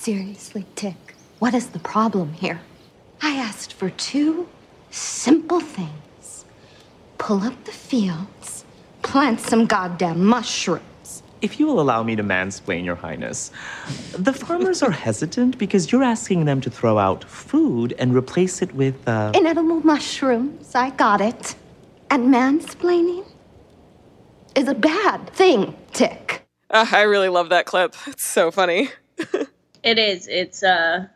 [0.00, 2.62] Seriously, Tick, what is the problem here?
[3.20, 4.48] I asked for two
[4.90, 6.46] simple things
[7.18, 8.64] pull up the fields,
[9.02, 11.22] plant some goddamn mushrooms.
[11.42, 13.50] If you will allow me to mansplain, Your Highness,
[14.12, 18.74] the farmers are hesitant because you're asking them to throw out food and replace it
[18.74, 19.32] with, uh.
[19.34, 21.56] Inedible mushrooms, I got it.
[22.08, 23.26] And mansplaining
[24.54, 26.46] is a bad thing, Tick.
[26.70, 27.94] Uh, I really love that clip.
[28.06, 28.88] It's so funny.
[29.82, 30.28] It is.
[30.28, 31.06] It's uh,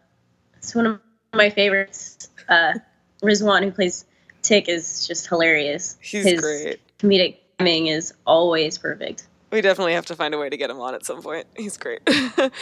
[0.57, 1.01] it's one of
[1.35, 2.29] my favorites.
[2.49, 2.75] Uh,
[3.23, 4.05] Rizwan, who plays
[4.43, 5.97] Tick, is just hilarious.
[6.01, 6.81] He's His great.
[6.99, 9.27] comedic timing is always perfect.
[9.51, 11.47] We definitely have to find a way to get him on at some point.
[11.57, 12.01] He's great.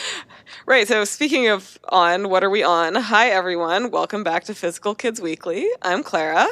[0.67, 2.95] right, so speaking of on, what are we on?
[2.97, 3.91] Hi, everyone.
[3.91, 5.67] Welcome back to Physical Kids Weekly.
[5.81, 6.49] I'm Clara.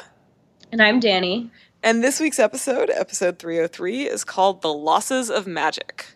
[0.72, 1.50] And I'm Danny.
[1.82, 6.06] And this week's episode, episode 303, is called The Losses of Magic.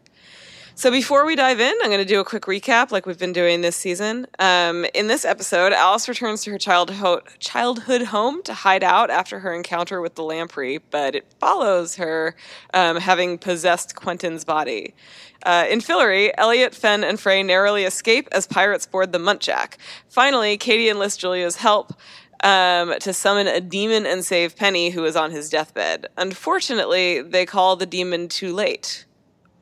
[0.76, 3.32] So before we dive in, I'm going to do a quick recap like we've been
[3.32, 4.26] doing this season.
[4.40, 9.38] Um, in this episode, Alice returns to her childhood, childhood home to hide out after
[9.38, 12.34] her encounter with the lamprey, but it follows her
[12.74, 14.96] um, having possessed Quentin's body.
[15.44, 19.74] Uh, in Fillory, Elliot, Fen, and Frey narrowly escape as pirates board the Muntjac.
[20.08, 21.92] Finally, Kady enlists Julia's help
[22.42, 26.08] um, to summon a demon and save Penny, who is on his deathbed.
[26.16, 29.04] Unfortunately, they call the demon too late.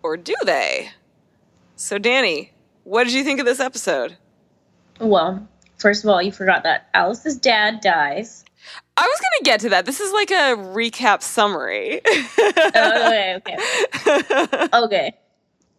[0.03, 0.91] Or do they?
[1.83, 2.53] So, Danny,
[2.85, 4.17] what did you think of this episode?
[5.01, 8.45] Well, first of all, you forgot that Alice's dad dies.
[8.97, 9.85] I was going to get to that.
[9.85, 12.01] This is like a recap summary.
[12.07, 13.59] Oh, okay,
[14.07, 14.69] okay.
[14.73, 15.13] okay.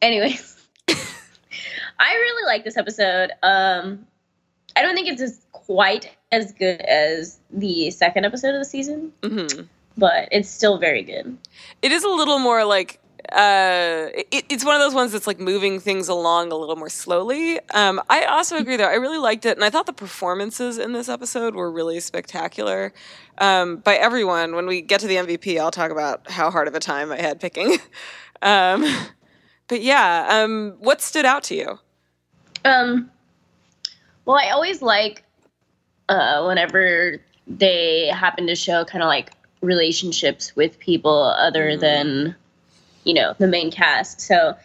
[0.01, 0.57] Anyways,
[0.89, 3.31] I really like this episode.
[3.41, 4.05] Um,
[4.75, 9.13] I don't think it's as quite as good as the second episode of the season,
[9.21, 9.69] Mhm.
[9.97, 11.37] but it's still very good.
[11.81, 12.99] It is a little more like
[13.33, 16.89] uh it, it's one of those ones that's like moving things along a little more
[16.89, 17.59] slowly.
[17.73, 20.93] Um i also agree though i really liked it and i thought the performances in
[20.93, 22.93] this episode were really spectacular.
[23.39, 26.75] Um by everyone when we get to the mvp i'll talk about how hard of
[26.75, 27.77] a time i had picking.
[28.41, 28.85] Um
[29.69, 31.79] but yeah um what stood out to you?
[32.65, 33.09] Um,
[34.25, 35.23] well, I always like
[36.09, 39.31] uh, whenever they happen to show kind of like
[39.61, 42.35] relationships with people other than,
[43.03, 44.21] you know, the main cast.
[44.21, 44.55] So I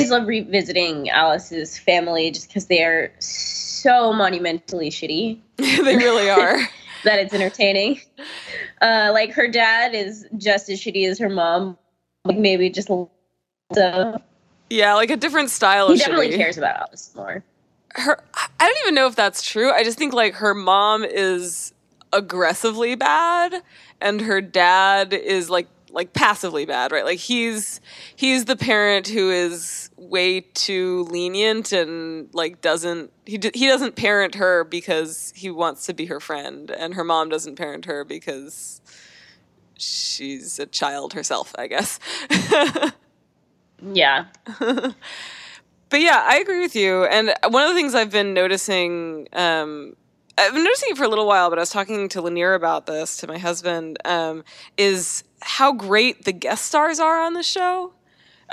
[0.00, 6.58] always love revisiting Alice's family just because they are so monumentally shitty they really are
[7.04, 8.00] that it's entertaining.
[8.80, 11.78] Uh, like her dad is just as shitty as her mom,
[12.24, 12.88] like maybe just.
[13.72, 14.20] So
[14.70, 15.94] yeah like a different style of shitty.
[15.94, 16.36] he definitely shitty.
[16.36, 17.44] cares about Alice more.
[17.94, 19.70] her I don't even know if that's true.
[19.70, 21.72] I just think like her mom is
[22.12, 23.62] aggressively bad
[24.00, 27.04] and her dad is like like passively bad, right?
[27.04, 27.80] Like he's
[28.16, 33.96] he's the parent who is way too lenient and like doesn't he d- he doesn't
[33.96, 38.04] parent her because he wants to be her friend and her mom doesn't parent her
[38.04, 38.82] because
[39.78, 41.98] she's a child herself, I guess.
[43.82, 44.26] Yeah.
[44.58, 44.94] but
[46.00, 47.04] yeah, I agree with you.
[47.04, 49.96] And one of the things I've been noticing, um,
[50.36, 52.86] I've been noticing it for a little while, but I was talking to Lanier about
[52.86, 54.44] this to my husband, um,
[54.76, 57.92] is how great the guest stars are on the show.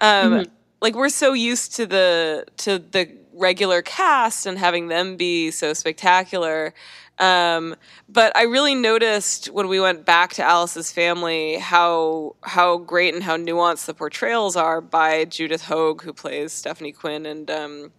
[0.02, 0.46] Um,
[0.82, 5.74] Like we're so used to the to the regular cast and having them be so
[5.74, 6.74] spectacular.
[7.20, 7.76] Um,
[8.10, 13.22] but I really noticed when we went back to Alice's family how how great and
[13.22, 17.92] how nuanced the portrayals are by Judith Hoag, who plays Stephanie Quinn, and um,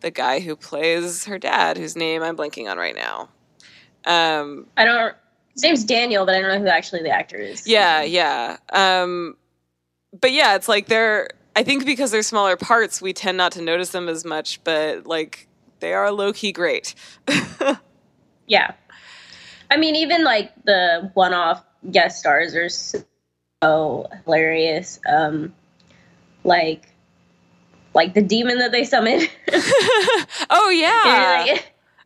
[0.00, 3.28] the guy who plays her dad, whose name I'm blanking on right now.
[4.04, 5.14] Um, I don't.
[5.54, 7.66] His name's Daniel, but I don't know who actually the actor is.
[7.66, 8.56] yeah, yeah.
[8.72, 9.36] Um,
[10.18, 11.30] but yeah, it's like they're.
[11.56, 14.62] I think because they're smaller parts, we tend not to notice them as much.
[14.64, 15.48] But like,
[15.80, 16.94] they are low key great.
[18.50, 18.72] Yeah.
[19.70, 25.00] I mean, even like the one-off guest stars are so hilarious.
[25.08, 25.54] Um,
[26.42, 26.89] like,
[27.94, 29.22] like the demon that they summon.
[30.50, 31.46] oh yeah.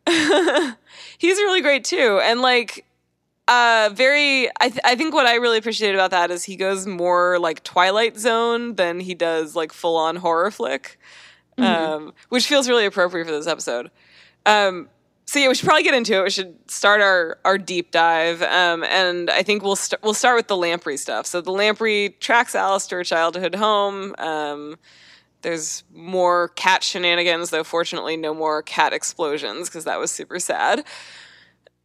[0.06, 0.76] Like,
[1.18, 2.20] he's really great too.
[2.22, 2.84] And like
[3.46, 6.86] uh very I, th- I think what i really appreciate about that is he goes
[6.86, 10.98] more like twilight zone than he does like full on horror flick
[11.58, 13.90] um which feels really appropriate for this episode.
[14.46, 14.88] Um
[15.26, 16.22] so yeah we should probably get into it.
[16.22, 18.40] We should start our our deep dive.
[18.42, 21.26] Um and i think we'll st- we'll start with the lamprey stuff.
[21.26, 24.14] So the lamprey tracks alice to her childhood home.
[24.18, 24.76] Um
[25.44, 30.84] there's more cat shenanigans, though fortunately no more cat explosions because that was super sad.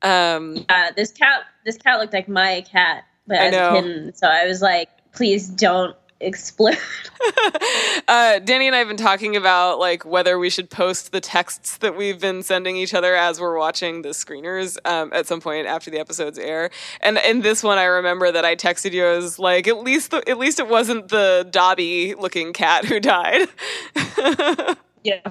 [0.01, 3.77] Um, uh, this cat, this cat looked like my cat, but I as know.
[3.77, 4.15] a kitten.
[4.15, 6.77] So I was like, please don't explode.
[8.07, 11.77] uh, Danny and I have been talking about like whether we should post the texts
[11.77, 15.68] that we've been sending each other as we're watching the screeners um, at some point
[15.68, 16.69] after the episodes air.
[17.01, 20.27] And in this one, I remember that I texted you as like at least the,
[20.30, 23.48] at least it wasn't the Dobby looking cat who died.
[25.04, 25.21] yeah.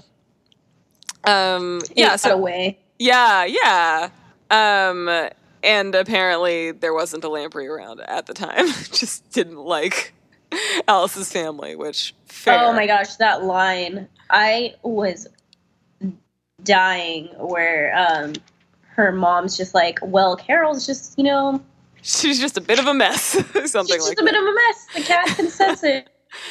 [1.24, 1.82] Um.
[1.94, 2.16] Yeah.
[2.16, 2.78] so So away.
[2.98, 3.44] yeah.
[3.44, 4.10] Yeah.
[4.50, 5.30] Um.
[5.62, 8.66] And apparently there wasn't a lamprey around at the time.
[8.92, 10.14] Just didn't like
[10.88, 12.58] Alice's family, which fair.
[12.60, 14.08] Oh my gosh, that line.
[14.30, 15.26] I was
[16.64, 18.34] dying where um
[18.82, 21.62] her mom's just like, well, Carol's just, you know,
[22.02, 23.22] She's just a bit of a mess.
[23.32, 24.86] Something she's like just a bit of a mess.
[24.94, 26.08] The cat can sense it.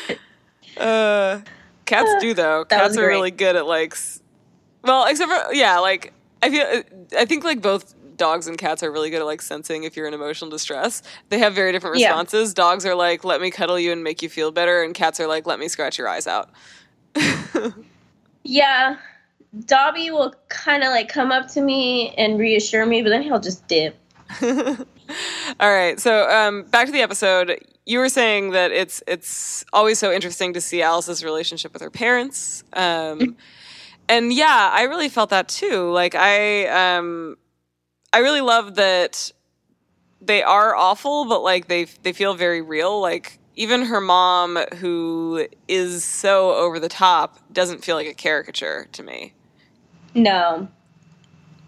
[0.77, 1.41] Uh,
[1.85, 2.63] cats do though.
[2.69, 3.07] That Cats are great.
[3.07, 3.97] really good at like,
[4.83, 6.13] well, except for yeah, like
[6.43, 6.83] I feel
[7.17, 10.07] I think like both dogs and cats are really good at like sensing if you're
[10.07, 11.01] in emotional distress.
[11.29, 12.07] They have very different Yeah.
[12.09, 12.53] responses.
[12.53, 15.27] Dogs are like, "Let me cuddle you and make you feel better," and cats are
[15.27, 16.49] like, "Let me scratch your eyes out."
[18.43, 18.95] Yeah.
[19.65, 23.39] Dobby will kind of like come up to me and reassure me, but then he'll
[23.39, 23.97] just dip.
[25.59, 27.59] All right, so um, back to the episode.
[27.85, 31.89] You were saying that it's it's always so interesting to see Alice's relationship with her
[31.89, 33.37] parents, um,
[34.09, 35.89] and yeah, I really felt that too.
[35.91, 36.67] Like I,
[36.97, 37.37] um,
[38.13, 39.31] I really love that
[40.21, 43.01] they are awful, but like they they feel very real.
[43.01, 48.87] Like even her mom, who is so over the top, doesn't feel like a caricature
[48.93, 49.33] to me.
[50.13, 50.67] No.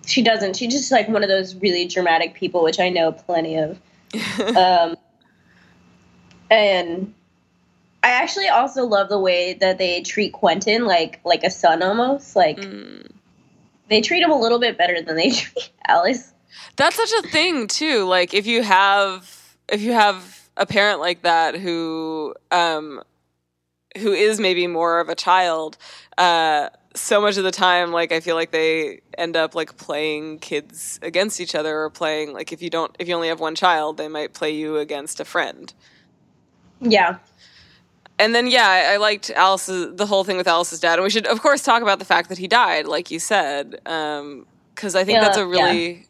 [0.06, 0.56] She doesn't.
[0.56, 3.80] She's just like one of those really dramatic people, which I know plenty of.
[4.56, 4.96] um,
[6.50, 7.14] and
[8.02, 12.36] I actually also love the way that they treat Quentin like like a son almost.
[12.36, 13.12] Like Mm.
[13.90, 16.34] They treat him a little bit better than they treat Alice.
[16.76, 18.06] That's such a thing too.
[18.06, 23.02] Like if you have if you have a parent like that who um
[23.98, 25.78] who is maybe more of a child,
[26.18, 30.40] uh so much of the time like I feel like they end up like playing
[30.40, 33.56] kids against each other or playing like if you don't if you only have one
[33.56, 35.74] child, they might play you against a friend.
[36.82, 37.18] Yeah.
[38.20, 41.12] And then yeah, I, I liked Alice's the whole thing with Alice's dad, and we
[41.12, 45.06] should of course talk about the fact that he died, like you said, because I
[45.06, 45.80] think Yeah, that's a yeah.
[45.80, 46.08] really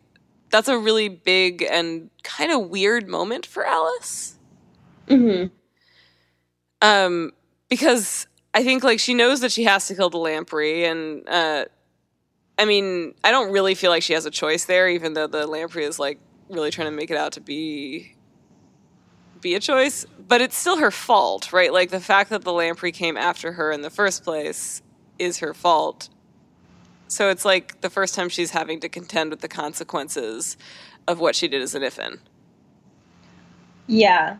[0.51, 4.39] that's a really big and kind of weird moment for Alice.
[5.09, 5.47] hmm
[6.81, 7.31] Um,
[7.69, 11.65] because I think like she knows that she has to kill the lamprey, and uh,
[12.57, 15.47] I mean, I don't really feel like she has a choice there, even though the
[15.47, 18.15] lamprey is like really trying to make it out to be
[19.41, 20.06] be a choice.
[20.29, 21.73] But it's still her fault, right?
[21.73, 24.83] Like the fact that the lamprey came after her in the first place
[25.17, 26.07] is her fault.
[27.07, 30.55] So it's like the first time she's having to contend with the consequences
[31.07, 32.19] of what she did as a Niffin.
[33.87, 34.37] Yeah.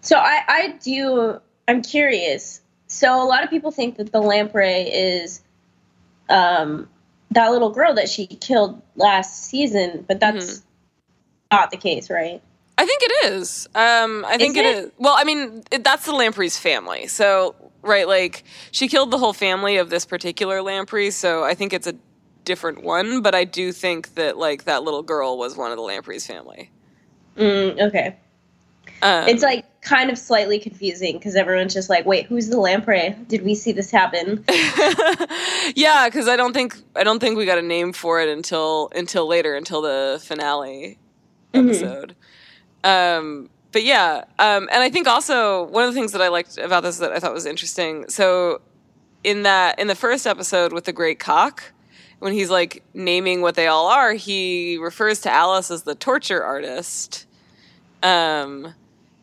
[0.00, 1.38] So I I do
[1.68, 2.62] I'm curious.
[2.86, 5.42] So a lot of people think that the lamprey is
[6.30, 6.88] um
[7.32, 10.62] that little girl that she killed last season, but that's
[11.50, 12.42] not the case, right?
[12.82, 13.68] I think it is.
[13.74, 14.76] Um, I think it it?
[14.86, 14.90] is.
[14.98, 17.06] Well, I mean, it, that's the lamprey's family.
[17.06, 18.42] So, right, like
[18.72, 21.10] she killed the whole family of this particular lamprey.
[21.12, 21.94] So I think it's a
[22.44, 23.22] different one.
[23.22, 26.70] But I do think that like that little girl was one of the lamprey's family.
[27.36, 28.16] Mm, okay.
[29.00, 33.16] Um, It's like kind of slightly confusing because everyone's just like, "Wait, who's the lamprey?
[33.28, 34.44] Did we see this happen?"
[35.74, 38.90] yeah, because I don't think I don't think we got a name for it until
[38.94, 40.98] until later, until the finale
[41.54, 41.68] Mhm.
[41.68, 42.16] episode.
[42.84, 46.58] Um, but yeah, um, and I think also one of the things that I liked
[46.58, 48.08] about this that I thought was interesting.
[48.08, 48.60] So
[49.24, 51.72] in that in the first episode with the great cock,
[52.18, 56.42] when he's like naming what they all are, he refers to Alice as the torture
[56.42, 57.26] artist.
[58.02, 58.74] Um,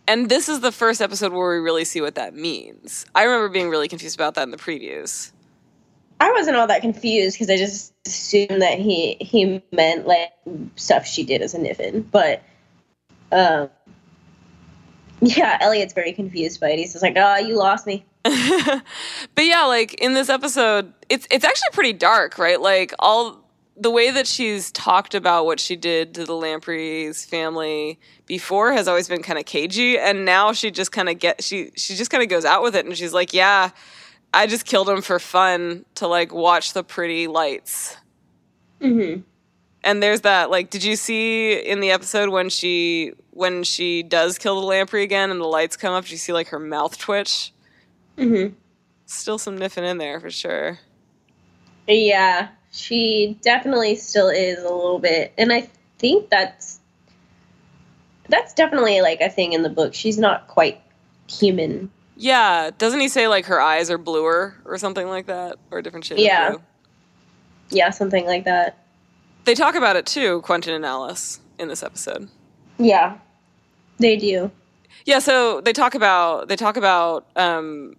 [0.08, 3.06] and this is the first episode where we really see what that means.
[3.14, 5.32] I remember being really confused about that in the previews.
[6.20, 10.32] I wasn't all that confused because I just assumed that he he meant like
[10.76, 12.44] stuff she did as a Niffin, but
[13.32, 13.70] um,
[15.22, 16.80] yeah, Elliot's very confused by it.
[16.80, 18.84] He's just like, "Oh, you lost me." but
[19.38, 22.60] yeah, like in this episode, it's it's actually pretty dark, right?
[22.60, 23.44] Like all
[23.76, 28.88] the way that she's talked about what she did to the Lampreys family before has
[28.88, 32.12] always been kind of cagey, and now she just kind of get she she just
[32.12, 33.72] kind of goes out with it, and she's like, "Yeah,
[34.34, 37.98] I just killed him for fun to like watch the pretty lights."
[38.82, 39.22] Mm-hmm.
[39.84, 44.38] And there's that like, did you see in the episode when she when she does
[44.38, 46.04] kill the lamprey again and the lights come up?
[46.04, 47.54] Did you see like her mouth twitch?
[48.18, 48.54] Mm-hmm.
[49.06, 50.80] Still some niffin in there for sure.
[51.88, 56.80] Yeah, she definitely still is a little bit, and I think that's
[58.28, 59.94] that's definitely like a thing in the book.
[59.96, 60.80] She's not quite
[61.28, 65.80] human Yeah, doesn't he say like her eyes are bluer or something like that, or
[65.80, 66.48] a different shade Yeah.
[66.48, 66.64] of blue?
[67.72, 68.79] Yeah, something like that.
[69.50, 72.30] They talk about it too, Quentin and Alice, in this episode.
[72.78, 73.18] Yeah,
[73.98, 74.52] they do.
[75.06, 77.96] Yeah, so they talk about they talk about um,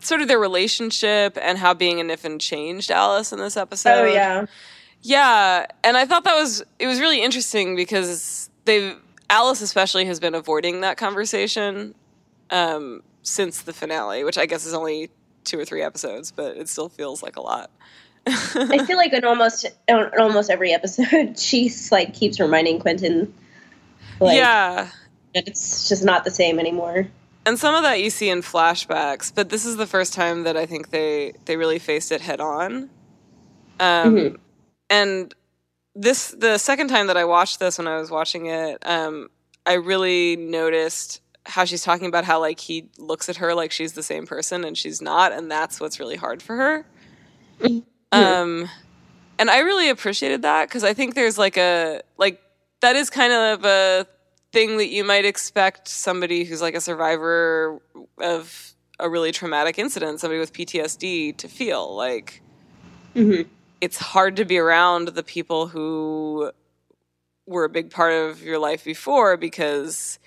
[0.00, 4.00] sort of their relationship and how being a Niffin changed Alice in this episode.
[4.00, 4.46] oh yeah.
[5.00, 8.96] Yeah, and I thought that was it was really interesting because they
[9.30, 11.94] Alice especially has been avoiding that conversation
[12.50, 15.10] um, since the finale, which I guess is only
[15.44, 17.70] two or three episodes, but it still feels like a lot.
[18.26, 23.32] I feel like in almost in almost every episode, she's like keeps reminding Quentin,
[24.20, 24.90] like, yeah,
[25.34, 27.06] it's just not the same anymore.
[27.46, 30.56] and some of that you see in flashbacks, but this is the first time that
[30.56, 32.88] I think they they really faced it head on.
[33.80, 34.36] Um, Mhm.
[34.90, 35.34] And
[35.94, 39.28] this the second time that I watched this when I was watching it, um,
[39.66, 43.92] I really noticed how she's talking about how like he looks at her like she's
[43.92, 46.86] the same person and she's not, and that's what's really hard for her.
[48.14, 48.68] Um,
[49.38, 52.40] and I really appreciated that because I think there's like a like
[52.80, 54.06] that is kind of a
[54.52, 57.80] thing that you might expect somebody who's like a survivor
[58.18, 62.40] of a really traumatic incident, somebody with PTSD, to feel like
[63.14, 63.48] Mhm.
[63.80, 66.50] it's hard to be around the people who
[67.46, 70.18] were a big part of your life before because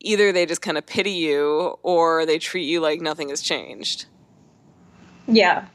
[0.00, 4.06] either they just kind of pity you or they treat you like nothing has changed.
[5.26, 5.66] Yeah,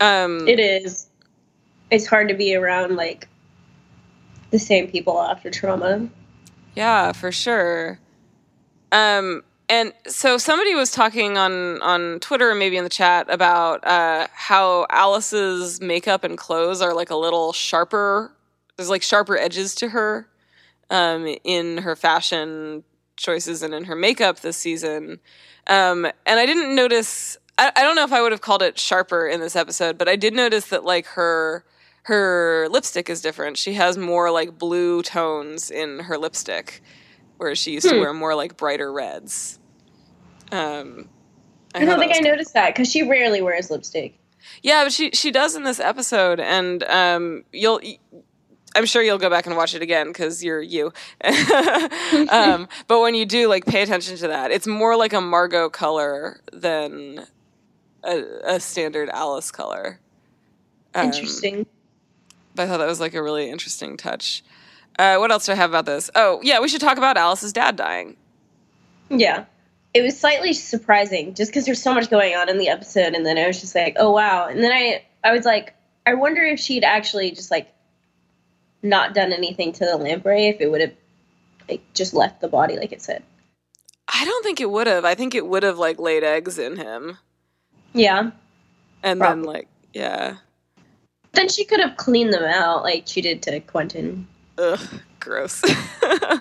[0.00, 1.08] Um, it is.
[1.90, 3.28] It's hard to be around like
[4.50, 6.08] the same people after trauma.
[6.74, 7.98] Yeah, for sure.
[8.92, 14.28] Um, and so somebody was talking on on Twitter, maybe in the chat, about uh,
[14.32, 18.32] how Alice's makeup and clothes are like a little sharper.
[18.76, 20.28] There's like sharper edges to her
[20.90, 22.84] um, in her fashion
[23.16, 25.18] choices and in her makeup this season.
[25.66, 27.38] Um, and I didn't notice.
[27.58, 30.08] I, I don't know if I would have called it sharper in this episode, but
[30.08, 31.64] I did notice that like her
[32.04, 33.56] her lipstick is different.
[33.58, 36.82] She has more like blue tones in her lipstick,
[37.38, 38.00] whereas she used to Hmm.
[38.00, 39.58] wear more like brighter reds.
[40.52, 41.08] Um,
[41.74, 44.18] I, thought don't think I noticed that because she rarely wears lipstick.
[44.62, 47.80] yeah, but she she does in this episode, and um, you'll.
[48.76, 50.92] I'm sure you'll go back and watch it again because you're you.
[52.30, 54.50] um, but when you do, like, pay attention to that.
[54.50, 57.26] It's more like a Margo color than
[58.06, 60.00] a, a standard Alice color.
[60.94, 61.66] Um, Interesting.
[62.54, 64.42] But I thought that was like a really interesting touch.
[64.98, 66.10] Uh, what else do I have about this?
[66.14, 68.16] Oh, yeah, we should talk about Alice's dad dying.
[69.10, 69.44] Yeah.
[69.92, 73.14] It was slightly surprising just because there's so much going on in the episode.
[73.14, 74.46] And then I was just like, oh, wow.
[74.48, 75.74] And then I, I was like,
[76.06, 77.72] I wonder if she'd actually just like
[78.82, 80.94] not done anything to the lamprey, if it would have
[81.68, 83.22] like just left the body like it said.
[84.12, 85.04] I don't think it would have.
[85.04, 87.18] I think it would have like laid eggs in him,
[87.96, 88.30] Yeah.
[89.02, 89.42] and Probably.
[89.42, 90.36] then like yeah,
[91.32, 94.28] Then she could have cleaned them out like she did to Quentin.
[94.58, 94.80] ugh,
[95.20, 95.62] gross.
[96.04, 96.40] I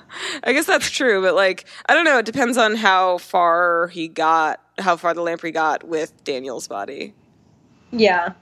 [0.54, 2.18] guess that's true, but like I don't know.
[2.20, 7.14] It depends on how far he got, how far the lamprey got with Daniel's body.
[7.92, 8.34] Yeah.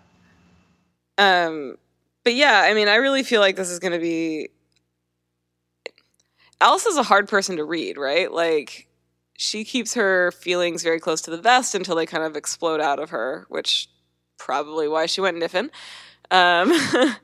[1.19, 1.77] Um,
[2.23, 4.49] but yeah, I mean, I really feel like this is going to be.
[6.61, 8.31] Alice is a hard person to read, right?
[8.31, 8.87] Like,
[9.43, 12.97] she keeps her feelings very close to the vest until they kind of explode out
[12.97, 13.89] of her, which
[14.37, 15.69] probably why she went niffin.
[16.31, 16.71] Um,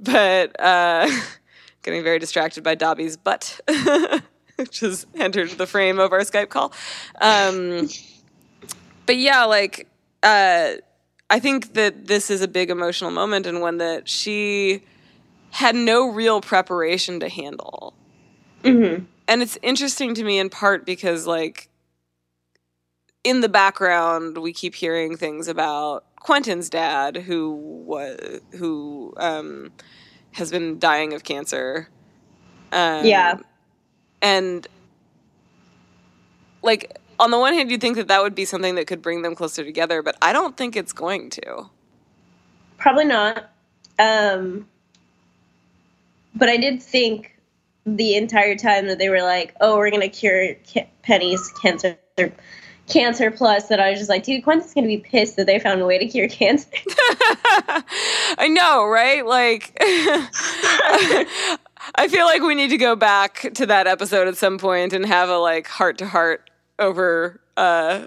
[0.00, 1.08] but uh,
[1.82, 3.60] getting very distracted by Dobby's butt,
[4.56, 6.70] which has entered the frame of our Skype call.
[7.18, 7.88] Um,
[9.06, 9.88] but yeah, like,
[10.22, 10.74] uh,
[11.30, 14.82] I think that this is a big emotional moment and one that she
[15.50, 17.94] had no real preparation to handle.
[18.62, 19.04] Mm-hmm.
[19.28, 21.68] And it's interesting to me in part because, like,
[23.24, 27.52] in the background, we keep hearing things about Quentin's dad, who
[27.86, 29.72] was who um,
[30.32, 31.88] has been dying of cancer.
[32.72, 33.36] Um, Yeah.
[34.22, 34.66] and
[36.62, 39.22] like on the one hand, you'd think that that would be something that could bring
[39.22, 41.70] them closer together, but I don't think it's going to.
[42.78, 43.50] Probably not.
[43.98, 44.66] Um,
[46.34, 47.33] but I did think
[47.86, 50.54] the entire time that they were like, "Oh, we're gonna cure
[51.02, 51.96] Penny's cancer,
[52.88, 55.80] cancer plus," that I was just like, "Dude, Quentin's gonna be pissed that they found
[55.80, 56.70] a way to cure cancer."
[58.38, 59.24] I know, right?
[59.24, 59.76] Like,
[61.94, 65.04] I feel like we need to go back to that episode at some point and
[65.04, 66.48] have a like heart to heart
[66.78, 68.06] over uh,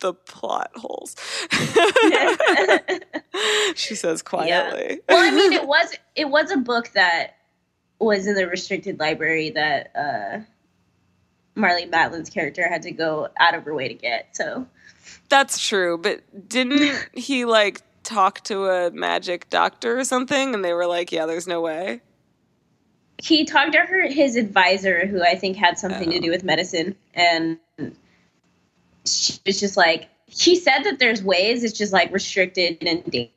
[0.00, 1.16] the plot holes.
[3.74, 5.00] she says quietly.
[5.08, 7.37] well, I mean, it was it was a book that
[7.98, 10.38] was in the restricted library that uh,
[11.60, 14.36] Marlee Matlin's character had to go out of her way to get.
[14.36, 14.66] So
[15.28, 20.72] That's true, but didn't he like talk to a magic doctor or something and they
[20.72, 22.00] were like, yeah, there's no way?
[23.18, 26.94] he talked to her his advisor, who I think had something to do with medicine,
[27.14, 27.58] and
[29.04, 31.64] she was just like she said that there's ways.
[31.64, 33.28] It's just like restricted and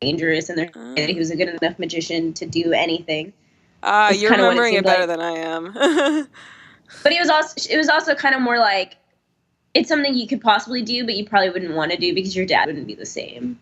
[0.00, 3.32] dangerous, and there that he was a good enough magician to do anything.
[3.84, 5.08] Ah, It's you're kinda it remembering it better like.
[5.08, 6.28] than I am.
[7.02, 8.96] But it was also it was also kind of more like
[9.74, 12.46] it's something you could possibly do, but you probably wouldn't want to do because your
[12.46, 13.58] dad wouldn't be the same.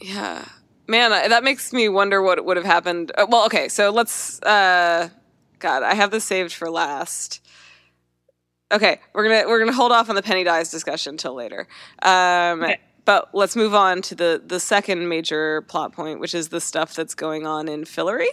[0.00, 0.44] Yeah.
[0.88, 3.12] Man, that makes me wonder what would have happened.
[3.16, 5.08] Uh, well, okay, so let's uh
[5.58, 7.40] God, I have this saved for last.
[8.72, 11.68] Okay, we're going to we're to hold off on the penny dies discussion till later.
[12.02, 12.78] Um Okay.
[13.04, 16.94] But let's move on to the the second major plot point, which is the stuff
[16.94, 18.26] that's going on in Fillory.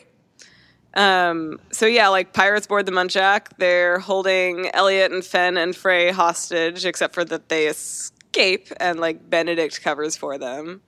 [0.95, 3.47] Um, so yeah, like pirates board the Muntjac.
[3.57, 9.29] They're holding Elliot and Fen and Frey hostage, except for that they escape and like
[9.29, 10.81] Benedict covers for them.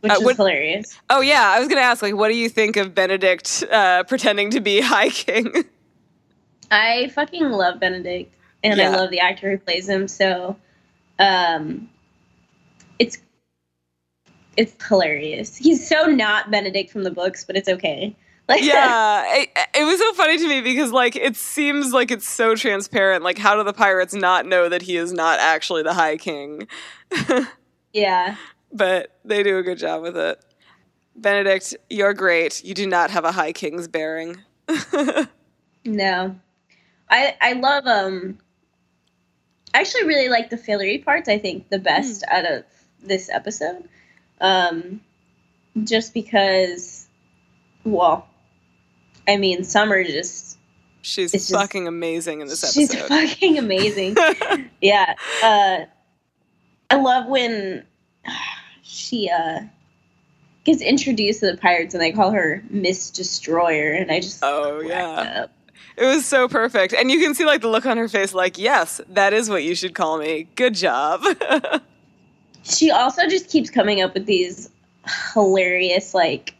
[0.00, 0.98] Which Uh, is hilarious.
[1.08, 4.50] Oh yeah, I was gonna ask, like, what do you think of Benedict uh, pretending
[4.50, 5.64] to be High King?
[6.70, 8.90] I fucking love Benedict, and Yeah.
[8.90, 10.08] I love the actor who plays him.
[10.08, 10.56] So,
[11.18, 11.88] um,
[14.56, 15.56] it's hilarious.
[15.56, 18.14] He's so not Benedict from the books, but it's okay.
[18.46, 22.28] Like, yeah, it, it was so funny to me because like it seems like it's
[22.28, 23.24] so transparent.
[23.24, 26.68] Like, how do the pirates not know that he is not actually the High King?
[27.94, 28.36] yeah.
[28.70, 30.44] but they do a good job with it.
[31.16, 32.62] Benedict, you're great.
[32.62, 34.36] You do not have a High King's bearing.
[35.84, 36.34] No,
[37.10, 38.38] I I love um.
[39.74, 41.28] I actually really like the Fillory parts.
[41.28, 42.64] I think the best out of
[43.02, 43.88] this episode,
[44.40, 45.00] um,
[45.84, 47.06] just because,
[47.84, 48.26] well,
[49.28, 50.58] I mean, Summer just
[51.02, 52.96] She's just- fucking amazing in this episode.
[52.98, 54.16] she's fucking amazing.
[54.80, 55.84] yeah, uh,
[56.90, 57.84] I love when
[58.82, 59.60] she uh
[60.64, 64.80] gets introduced to the pirates and they call her Miss Destroyer, and I just Oh,
[64.80, 65.42] yeah.
[65.44, 65.50] up.
[65.96, 66.92] It was so perfect.
[66.94, 69.62] And you can see like the look on her face like, "Yes, that is what
[69.62, 70.48] you should call me.
[70.56, 71.22] Good job."
[72.64, 74.70] She also just keeps coming up with these
[75.34, 76.54] hilarious like,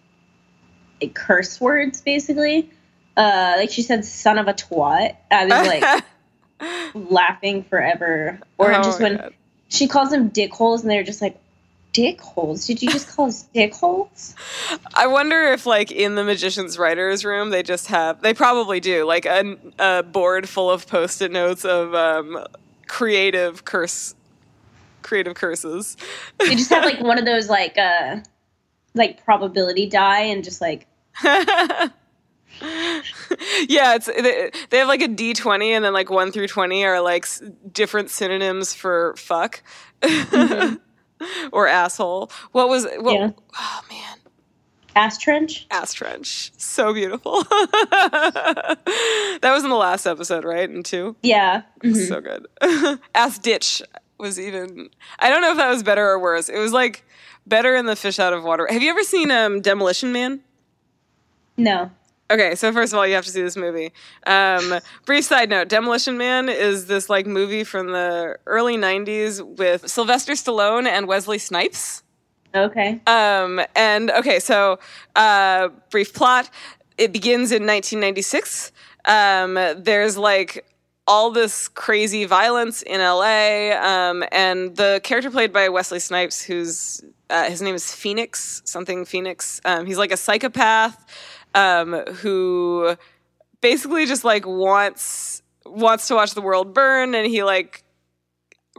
[1.01, 2.71] like curse words, basically.
[3.17, 6.05] Uh, like she said, "son of a twat." I was like
[7.11, 8.39] laughing forever.
[8.59, 9.35] Or Oh just when God.
[9.69, 11.39] she calls them dick holes, and they're just like,
[11.93, 12.67] "Dick holes?
[12.67, 14.35] Did you just call us dick holes?"
[14.95, 19.05] I wonder if like in the magician's writers room they just have they probably do
[19.05, 22.45] like a, a board full of post-it notes of um,
[22.89, 24.15] creative curse
[25.05, 25.97] creative curses.
[26.41, 28.17] They just have like one of those like uh,
[28.95, 30.89] like probability die, and just like
[31.25, 31.91] yeah,
[33.95, 37.01] it's they, they have like a D twenty, and then like one through twenty are
[37.01, 39.63] like s- different synonyms for fuck
[41.53, 42.31] or asshole.
[42.53, 43.15] What was what?
[43.15, 43.31] Yeah.
[43.59, 44.19] Oh man,
[44.97, 45.67] ass trench.
[45.71, 47.43] ass trench, so beautiful.
[47.51, 48.79] that
[49.43, 50.69] was in the last episode, right?
[50.71, 51.63] In two, Yeah.
[51.83, 52.09] mhm.
[52.09, 52.47] so good.
[53.15, 53.83] ass ditch
[54.19, 54.91] was even.
[55.19, 56.49] I don't know if that was better or worse.
[56.49, 57.05] It was like
[57.47, 58.67] better in the fish out of water.
[58.71, 60.41] Have you ever seen um, Demolition Man?
[61.57, 61.91] No.
[62.31, 63.93] Okay, so first of all, you have to see this movie.
[64.27, 69.89] Um, brief side note: Demolition Man is this like movie from the early '90s with
[69.89, 72.03] Sylvester Stallone and Wesley Snipes.
[72.55, 73.01] Okay.
[73.07, 74.79] Um, and okay, so
[75.17, 76.49] uh, brief plot:
[76.97, 78.73] it begins in 1996.
[79.05, 80.65] Um, there's like
[81.07, 87.03] all this crazy violence in LA, um, and the character played by Wesley Snipes, who's
[87.31, 89.61] uh, his name is Phoenix, something Phoenix.
[89.65, 91.05] Um, he's like a psychopath
[91.55, 92.97] um, who
[93.61, 97.83] basically just like wants wants to watch the world burn, and he like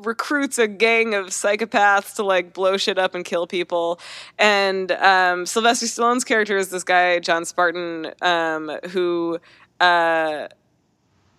[0.01, 3.99] recruits a gang of psychopaths to like blow shit up and kill people.
[4.37, 9.39] And um, Sylvester Stallone's character is this guy John Spartan um, who.
[9.79, 10.47] Uh,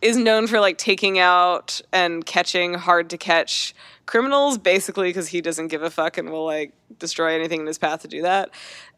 [0.02, 5.40] is known for like taking out and catching hard to catch criminals basically because he
[5.40, 8.50] doesn't give a fuck and will like destroy anything in his path to do that.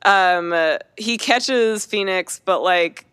[0.03, 3.07] Um uh, he catches phoenix but like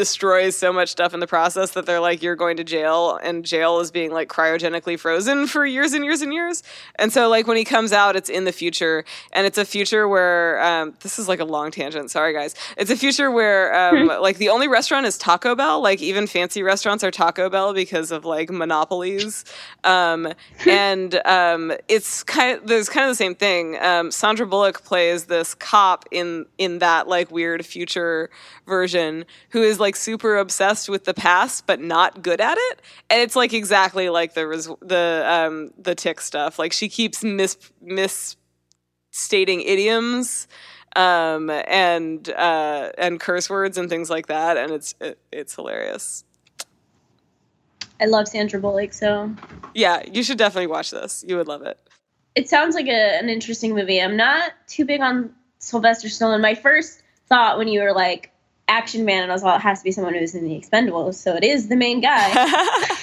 [0.00, 3.44] destroys so much stuff in the process that they're like you're going to jail and
[3.44, 6.62] jail is being like cryogenically frozen for years and years and years.
[6.94, 9.04] And so like when he comes out it's in the future.
[9.32, 12.10] And it's a future where um, this is like a long tangent.
[12.10, 12.54] Sorry guys.
[12.78, 15.82] It's a future where um, like the only restaurant is taco bell.
[15.82, 19.44] Like even fancy restaurants are taco bell because of like monopolies.
[19.84, 20.32] Um,
[20.66, 23.76] and um, it's kind of there's kind of the same thing.
[23.82, 28.30] Um, sandra bullock plays this cop in in that like weird future
[28.70, 32.80] version who is like like super obsessed with the past but not good at it.
[33.10, 36.60] And it's like exactly like the res- the um the tick stuff.
[36.60, 40.46] Like she keeps mis misstating idioms
[40.94, 46.22] um and uh and curse words and things like that and it's it, it's hilarious.
[48.00, 49.34] I love Sandra Bullock, so
[49.74, 51.24] Yeah, you should definitely watch this.
[51.26, 51.78] You would love it.
[52.36, 54.00] it sounds like a, an interesting movie.
[54.00, 56.40] I'm not too big on Sylvester Stallone.
[56.40, 58.30] My first thought when you were like
[58.70, 61.14] action man, and I was like, it has to be someone who's in the Expendables,
[61.14, 62.30] so it is the main guy.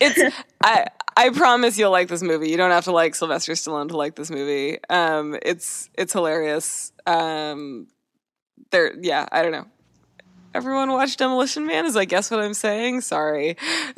[0.00, 2.50] it's I I promise you'll like this movie.
[2.50, 4.78] You don't have to like Sylvester Stallone to like this movie.
[4.88, 6.92] Um, it's it's hilarious.
[7.06, 7.88] Um,
[8.70, 9.66] there, yeah, I don't know.
[10.52, 11.86] Everyone watch Demolition Man?
[11.86, 13.02] Is I guess what I'm saying?
[13.02, 13.56] Sorry,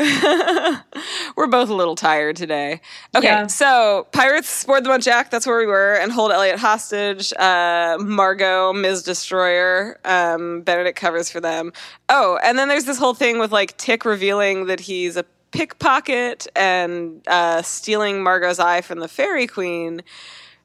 [1.37, 2.83] we're both a little tired today.
[3.17, 3.47] Okay, Yeah.
[3.47, 5.31] so pirates board the Jack.
[5.31, 7.33] That's where we were, and hold Elliot hostage.
[7.33, 9.03] Uh, Margo, Ms.
[9.03, 9.99] Destroyer.
[10.05, 11.73] Um, Benedict covers for them.
[12.11, 16.47] Oh, and then there's this whole thing with like Tick revealing that he's a pickpocket
[16.55, 20.03] and uh, stealing Margo's eye from the Fairy Queen,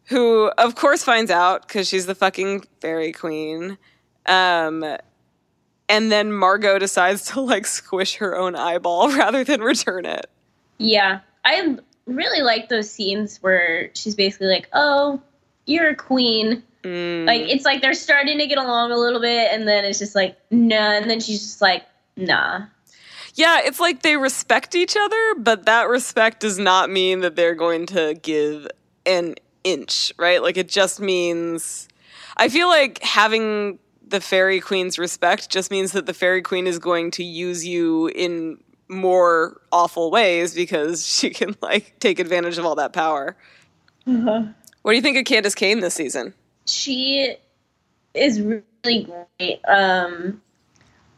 [0.05, 3.77] who of course finds out because she's the fucking Fairy Queen.
[4.25, 4.83] Um,
[5.89, 10.29] and then Margo decides to like squish her own eyeball rather than return it.
[10.77, 15.21] yeah, I really like those scenes where she's basically like, "Oh,
[15.65, 17.25] you're a queen." Mm.
[17.25, 20.15] Like it's like they're starting to get along a little bit, and then it's just
[20.15, 21.83] like, nah, and then she's just like,
[22.15, 22.65] nah.
[23.35, 27.53] Yeah, it's like they respect each other, but that respect does not mean that they're
[27.53, 28.67] going to give
[29.05, 30.41] an inch, right?
[30.41, 31.87] Like it just means
[32.35, 36.79] I feel like having the fairy queen's respect just means that the fairy queen is
[36.79, 38.57] going to use you in
[38.89, 43.35] more awful ways because she can like take advantage of all that power.
[44.05, 46.33] What do you think of Candis Cayne this season?
[46.67, 47.35] she
[48.13, 49.61] is really great.
[49.67, 50.41] Um,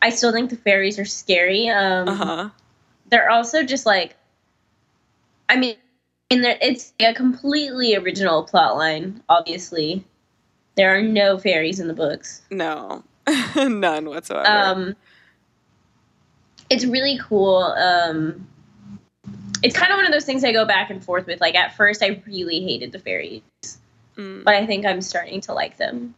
[0.01, 1.69] I still think the fairies are scary.
[1.69, 2.49] Um, Uh-huh.
[3.09, 4.15] They're also just like,
[5.49, 5.75] I mean,
[6.29, 9.23] and it's a completely original plot line.
[9.29, 10.05] Obviously,
[10.79, 12.41] there are no fairies in the books.
[12.49, 13.03] No.
[13.57, 14.47] None whatsoever.
[14.47, 14.95] Um,
[16.69, 17.57] it's really cool.
[17.57, 18.47] Um,
[19.61, 21.41] it's kind of one of those things I go back and forth with.
[21.41, 23.41] Like at first, I really hated the fairies,
[24.15, 24.43] Mm.
[24.45, 26.15] but I think I'm starting to like them.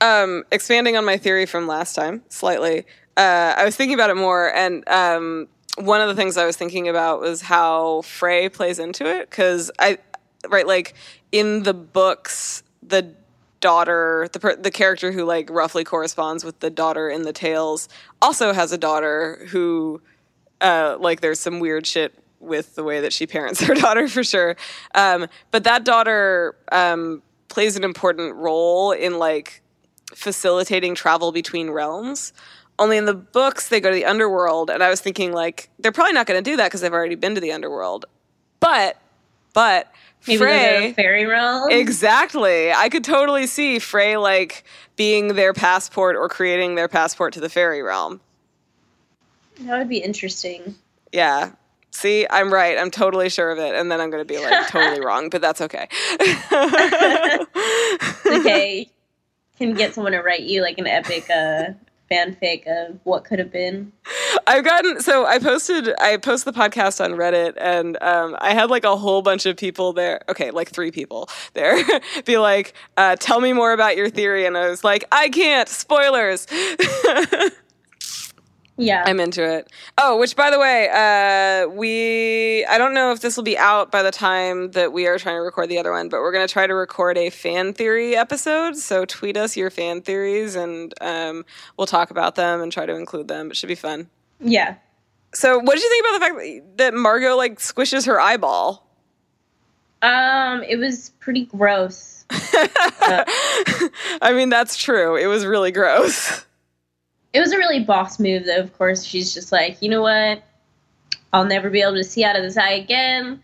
[0.00, 2.80] um, expanding on my theory from last time slightly,
[3.16, 6.56] uh, I was thinking about it more, and um, one of the things I was
[6.56, 9.30] thinking about was how Frey plays into it.
[9.30, 9.98] Because I,
[10.50, 10.94] right, like
[11.32, 13.14] in the books, the
[13.66, 17.88] daughter, the per- the character who like roughly corresponds with the daughter in the tales,
[18.22, 20.00] also has a daughter who,
[20.60, 24.22] uh, like, there's some weird shit with the way that she parents her daughter for
[24.22, 24.56] sure.
[24.94, 29.62] Um, but that daughter um, plays an important role in like
[30.14, 32.32] facilitating travel between realms.
[32.78, 35.90] Only in the books, they go to the underworld, and I was thinking like they're
[35.90, 38.04] probably not going to do that because they've already been to the underworld.
[38.60, 38.96] But,
[39.54, 39.90] but
[40.26, 41.70] Maybe Frey, fairy realm.
[41.70, 44.64] exactly, I could totally see Frey like
[44.96, 48.20] being their passport or creating their passport to the fairy realm.
[49.60, 50.74] that would be interesting.
[51.12, 51.52] Yeah.
[51.96, 52.76] See, I'm right.
[52.76, 55.40] I'm totally sure of it, and then I'm going to be like totally wrong, but
[55.40, 55.88] that's okay.
[58.26, 58.90] okay,
[59.58, 61.68] can get someone to write you like an epic uh,
[62.10, 63.92] fanfic of what could have been.
[64.46, 68.70] I've gotten so I posted I posted the podcast on Reddit and um, I had
[68.70, 70.20] like a whole bunch of people there.
[70.28, 71.76] Okay, like three people there.
[72.24, 75.68] be like, uh, tell me more about your theory, and I was like, I can't.
[75.68, 76.46] Spoilers.
[78.78, 79.70] Yeah, I'm into it.
[79.96, 83.90] Oh, which by the way, uh, we I don't know if this will be out
[83.90, 86.48] by the time that we are trying to record the other one, but we're gonna
[86.48, 88.76] try to record a fan theory episode.
[88.76, 91.44] So tweet us your fan theories, and um,
[91.76, 93.50] we'll talk about them and try to include them.
[93.50, 94.08] It should be fun.
[94.40, 94.76] yeah.
[95.34, 98.86] So, what did you think about the fact that Margo like squishes her eyeball?
[100.00, 102.24] Um, it was pretty gross.
[102.30, 105.16] I mean, that's true.
[105.16, 106.44] It was really gross.
[107.36, 108.60] It was a really boss move, though.
[108.60, 110.42] Of course, she's just like, you know what?
[111.34, 113.42] I'll never be able to see out of this eye again,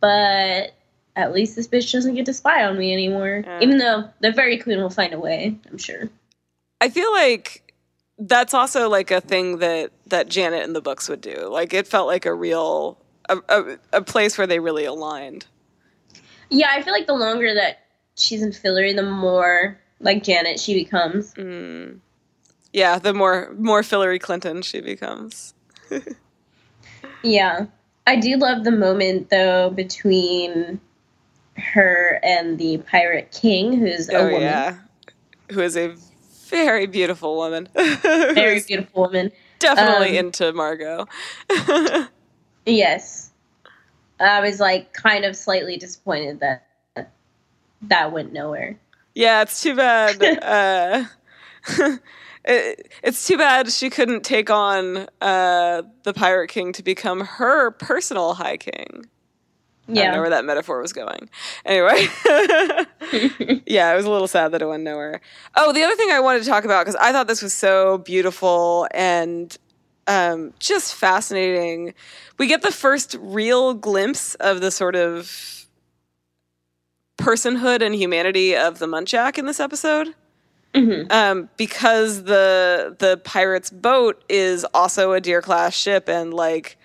[0.00, 0.72] but
[1.16, 3.42] at least this bitch doesn't get to spy on me anymore.
[3.44, 3.60] Yeah.
[3.60, 6.08] Even though the Fairy Queen will find a way, I'm sure.
[6.80, 7.74] I feel like
[8.18, 11.46] that's also like a thing that that Janet in the books would do.
[11.50, 12.96] Like it felt like a real
[13.28, 15.44] a, a, a place where they really aligned.
[16.48, 17.80] Yeah, I feel like the longer that
[18.14, 21.34] she's in Fillory, the more like Janet she becomes.
[21.34, 22.00] Mm.
[22.76, 25.54] Yeah, the more more Hillary Clinton she becomes.
[27.22, 27.66] Yeah.
[28.06, 30.78] I do love the moment though between
[31.56, 34.42] her and the pirate king, who's a oh woman.
[34.42, 34.76] yeah,
[35.50, 35.94] who is a
[36.48, 37.68] very beautiful woman.
[37.74, 39.32] Very beautiful woman.
[39.58, 41.06] Definitely Um, into Margo.
[42.66, 43.30] Yes.
[44.20, 46.66] I was like kind of slightly disappointed that
[47.82, 48.78] that went nowhere.
[49.14, 50.22] yeah, it's too bad.
[50.42, 51.04] uh,
[52.46, 57.72] it, it's too bad she couldn't take on uh, the Pirate King to become her
[57.72, 59.06] personal High King.
[59.88, 60.00] Yeah.
[60.00, 61.28] I don't know where that metaphor was going.
[61.64, 62.06] Anyway,
[63.66, 65.20] yeah, it was a little sad that it went nowhere.
[65.54, 67.98] Oh, the other thing I wanted to talk about because I thought this was so
[67.98, 69.56] beautiful and
[70.08, 71.94] um, just fascinating.
[72.38, 75.66] We get the first real glimpse of the sort of
[77.16, 80.14] personhood and humanity of the Muntjac in this episode
[80.76, 81.10] Mhm.
[81.10, 86.76] um, because the the pirates' boat is also a Deer class ship, and like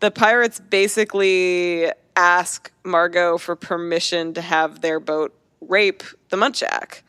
[0.00, 7.02] the pirates basically ask Margo for permission to have their boat rape the Muntjac.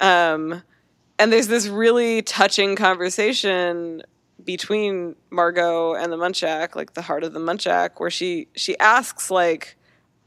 [0.00, 0.62] Um,
[1.18, 4.02] and there's this really touching conversation
[4.44, 9.30] between Margo and the Muntjac, like the heart of the Muntjac, where she she asks
[9.30, 9.76] like,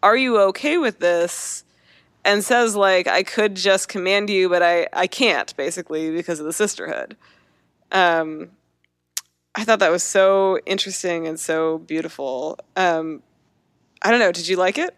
[0.04, 1.64] "Are you okay with this?"
[2.28, 6.46] And says like I could just command you, but I I can't basically because of
[6.46, 7.16] the sisterhood.
[7.92, 8.50] Um,
[9.56, 12.60] I thought that was so interesting and so beautiful.
[12.76, 13.24] Um,
[14.04, 14.34] I don't know.
[14.34, 14.94] Did you like it?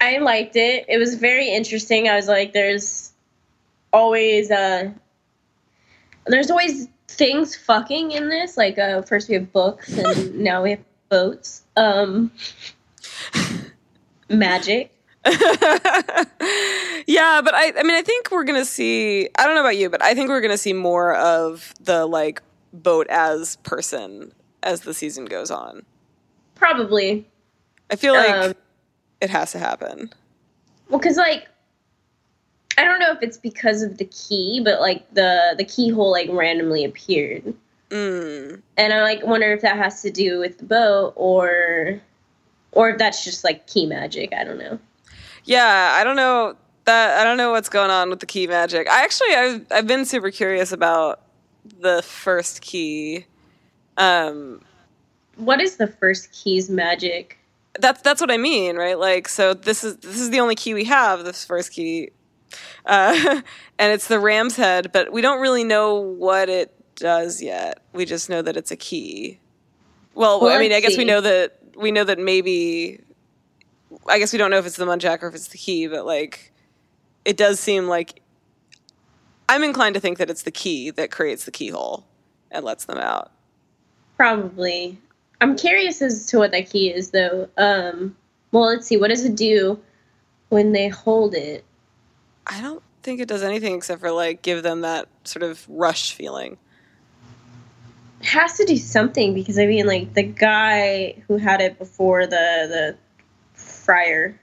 [0.00, 0.86] I liked it.
[0.88, 2.08] It was very interesting.
[2.08, 3.12] I was like, there's
[3.92, 4.90] always uh
[6.26, 8.56] there's always things fucking in this.
[8.56, 11.64] Like uh first we have books and now we have boats.
[11.76, 12.32] Um
[14.30, 14.93] magic.
[17.06, 19.28] yeah, but I I mean I think we're gonna see.
[19.38, 22.42] I don't know about you, but I think we're gonna see more of the like
[22.72, 24.32] boat as person
[24.62, 25.84] as the season goes on.
[26.54, 27.26] Probably.
[27.90, 28.54] I feel like Um,
[29.20, 30.10] it has to happen.
[30.88, 31.48] Well, because like,
[32.78, 36.28] I don't know if it's because of the key, but like the the keyhole like
[36.30, 37.54] randomly appeared,
[37.90, 38.60] Mm.
[38.76, 42.00] and I like wonder if that has to do with the boat or,
[42.72, 44.32] or if that's just like key magic.
[44.34, 44.78] I don't know.
[45.44, 47.18] Yeah, I don't know that.
[47.20, 48.88] I don't know what's going on with the key magic.
[48.88, 51.20] I actually, I've I've been super curious about
[51.80, 53.26] the first key.
[53.96, 54.60] Um,
[55.36, 57.38] What is the first key's magic?
[57.80, 58.98] that's that's what I mean, right?
[58.98, 61.24] Like, so this is this is the only key we have.
[61.24, 62.10] This first key,
[62.86, 63.40] uh,
[63.78, 67.80] and it's the ram's head, but we don't really know what it does yet.
[67.92, 69.40] We just know that it's a key.
[70.14, 73.00] Well, Well, I mean, I guess we know that we know that maybe.
[74.06, 76.06] I guess we don't know if it's the Muntjac or if it's the key, but
[76.06, 76.52] like,
[77.24, 78.20] it does seem like.
[79.46, 82.06] I'm inclined to think that it's the key that creates the keyhole
[82.50, 83.30] and lets them out.
[84.16, 84.98] Probably.
[85.40, 87.48] I'm curious as to what that key is, though.
[87.58, 88.16] Um,
[88.52, 88.96] well, let's see.
[88.96, 89.78] What does it do
[90.48, 91.64] when they hold it?
[92.46, 96.14] I don't think it does anything except for like give them that sort of rush
[96.14, 96.56] feeling.
[98.20, 102.26] It has to do something because I mean, like the guy who had it before
[102.26, 102.96] the the
[103.84, 104.38] friar,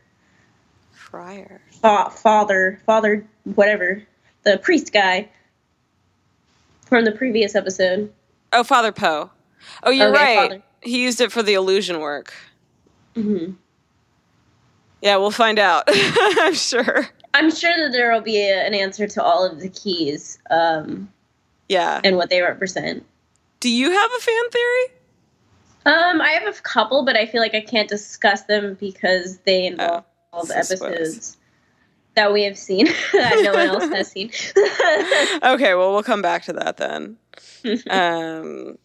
[0.92, 1.62] Friar.
[1.82, 3.26] fa- father, father,
[3.56, 4.04] whatever,
[4.44, 5.28] the priest guy
[6.86, 8.12] from the previous episode.
[8.54, 9.30] Oh, Father Poe.
[9.84, 10.50] Oh, you're Okay, right.
[10.50, 10.64] Father.
[10.82, 12.34] He used it for the illusion work.
[13.16, 13.54] Mm-hmm.
[15.02, 15.84] Yeah, we'll find out.
[15.88, 17.08] I'm sure.
[17.34, 21.12] I'm sure that there will be a, an answer to all of the keys um,
[21.70, 22.02] Yeah.
[22.04, 23.06] and what they represent.
[23.60, 24.98] Do you have a fan theory?
[25.86, 29.66] Um, I have a couple, but I feel like I can't discuss them because they
[29.66, 31.38] involve Oh, episodes
[32.16, 34.32] that we have seen that no one else has seen.
[35.44, 37.18] Okay, well, we'll come back to that then.
[37.90, 38.78] um,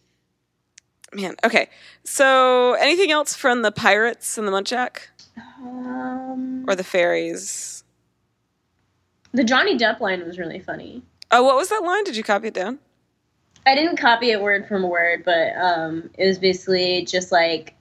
[1.13, 1.69] man, okay.
[2.03, 5.07] So, anything else from the pirates and the Muntjac
[5.61, 7.83] um, or the fairies?
[9.33, 11.03] the Johnny Depp line was really funny.
[11.29, 12.03] Oh, what was that line?
[12.03, 12.79] Did you copy it down?
[13.67, 17.73] I didn't copy it word from word, but um, it was basically just like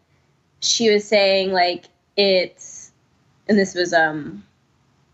[0.61, 1.85] she was saying like
[2.17, 2.91] it's,
[3.49, 4.45] and this was um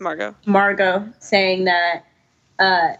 [0.00, 0.34] Margo.
[0.46, 2.04] Margo saying that
[2.58, 2.94] uh,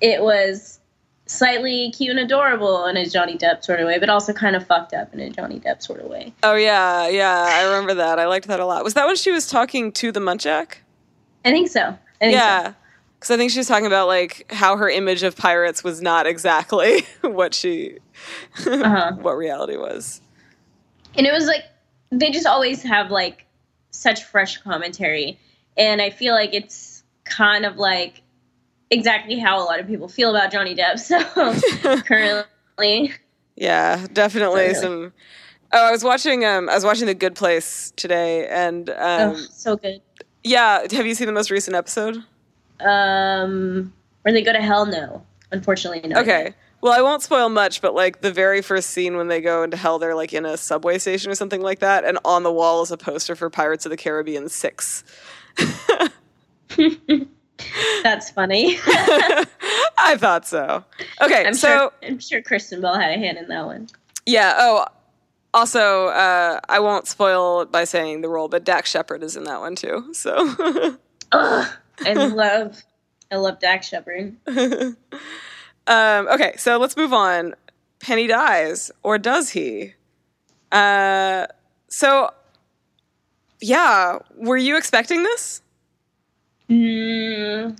[0.00, 0.80] it was
[1.26, 4.66] slightly cute and adorable in a Johnny Depp sort of way, but also kind of
[4.66, 6.32] fucked up in a Johnny Depp sort of way.
[6.42, 7.46] Oh, yeah, yeah.
[7.48, 8.18] I remember that.
[8.18, 8.84] I liked that a lot.
[8.84, 10.76] Was that when she was talking to the Muntjac?
[11.44, 11.96] I think so.
[12.20, 12.74] I think so.
[13.20, 16.26] Because I think she was talking about like how her image of pirates was not
[16.26, 17.98] exactly what she,
[18.66, 19.12] Uh-huh.
[19.20, 20.22] what reality was.
[21.16, 21.64] And it was like
[22.10, 23.44] they just always have like
[23.90, 25.38] such fresh commentary,
[25.76, 28.22] and I feel like it's kind of like
[28.90, 30.98] exactly how a lot of people feel about Johnny Depp.
[31.82, 33.12] So currently,
[33.56, 35.12] Yeah, definitely So- some.
[35.72, 36.44] Oh, I was watching.
[36.44, 40.00] Um, I was watching The Good Place today, and um, oh, so good.
[40.42, 40.80] yeah.
[40.90, 42.24] Have you seen the most recent episode?
[42.84, 44.86] Um, Where they go to hell?
[44.86, 46.20] No, unfortunately, no.
[46.20, 46.54] Okay.
[46.82, 49.76] Well, I won't spoil much, but like the very first scene when they go into
[49.76, 52.80] hell, they're like in a subway station or something like that, and on the wall
[52.82, 55.04] is a poster for Pirates of the Caribbean 6.
[58.02, 58.78] That's funny.
[59.98, 60.82] I thought so.
[61.20, 61.92] Okay, I'm so sure.
[62.02, 63.88] I'm sure Kristen Bell had a hand in that one.
[64.24, 64.54] yeah.
[64.56, 64.86] Oh,
[65.52, 69.44] also, uh, I won't spoil it by saying the role, but Dax Shepard is in
[69.44, 70.14] that one too.
[70.14, 70.96] So,
[71.32, 71.68] Ugh,
[72.04, 72.82] I love,
[73.30, 74.36] I love Dax Shepard.
[74.48, 74.96] um,
[75.86, 77.54] okay, so let's move on.
[78.00, 79.94] Penny dies, or does he?
[80.72, 81.46] Uh,
[81.88, 82.30] so,
[83.60, 85.62] yeah, were you expecting this?
[86.70, 87.78] Mm,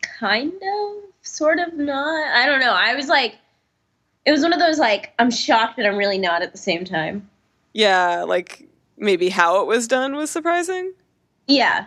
[0.00, 2.26] kind of, sort of not.
[2.34, 2.72] I don't know.
[2.72, 3.36] I was like,
[4.24, 6.84] it was one of those like, I'm shocked, but I'm really not at the same
[6.84, 7.28] time.
[7.72, 10.92] Yeah, like maybe how it was done was surprising.
[11.46, 11.86] Yeah,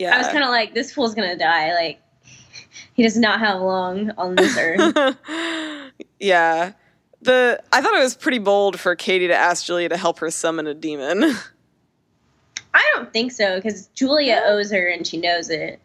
[0.00, 1.74] Yeah, I was kind of like, this fool's gonna die.
[1.74, 2.00] Like,
[2.94, 5.16] he does not have long on this earth.
[6.18, 6.72] yeah.
[7.20, 10.30] The I thought it was pretty bold for Kady to ask Julia to help her
[10.30, 11.22] summon a demon.
[12.74, 15.82] I don't think so because Julia owes her and she knows it.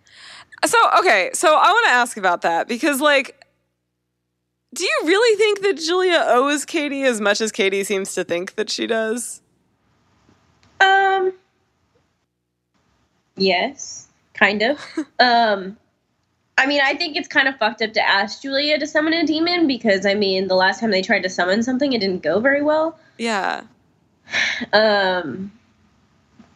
[0.65, 3.45] So, okay, so I want to ask about that because, like,
[4.73, 8.55] do you really think that Julia owes Kady as much as Kady seems to think
[8.55, 9.41] that she does?
[10.79, 11.33] Um.
[13.35, 14.04] Yes,
[14.35, 14.79] kind of.
[15.19, 15.77] um.
[16.57, 19.25] I mean, I think it's kind of fucked up to ask Julia to summon a
[19.25, 22.39] demon because I mean, the last time they tried to summon something, it didn't go
[22.39, 22.97] very well.
[23.17, 23.63] Yeah.
[24.71, 25.51] Um.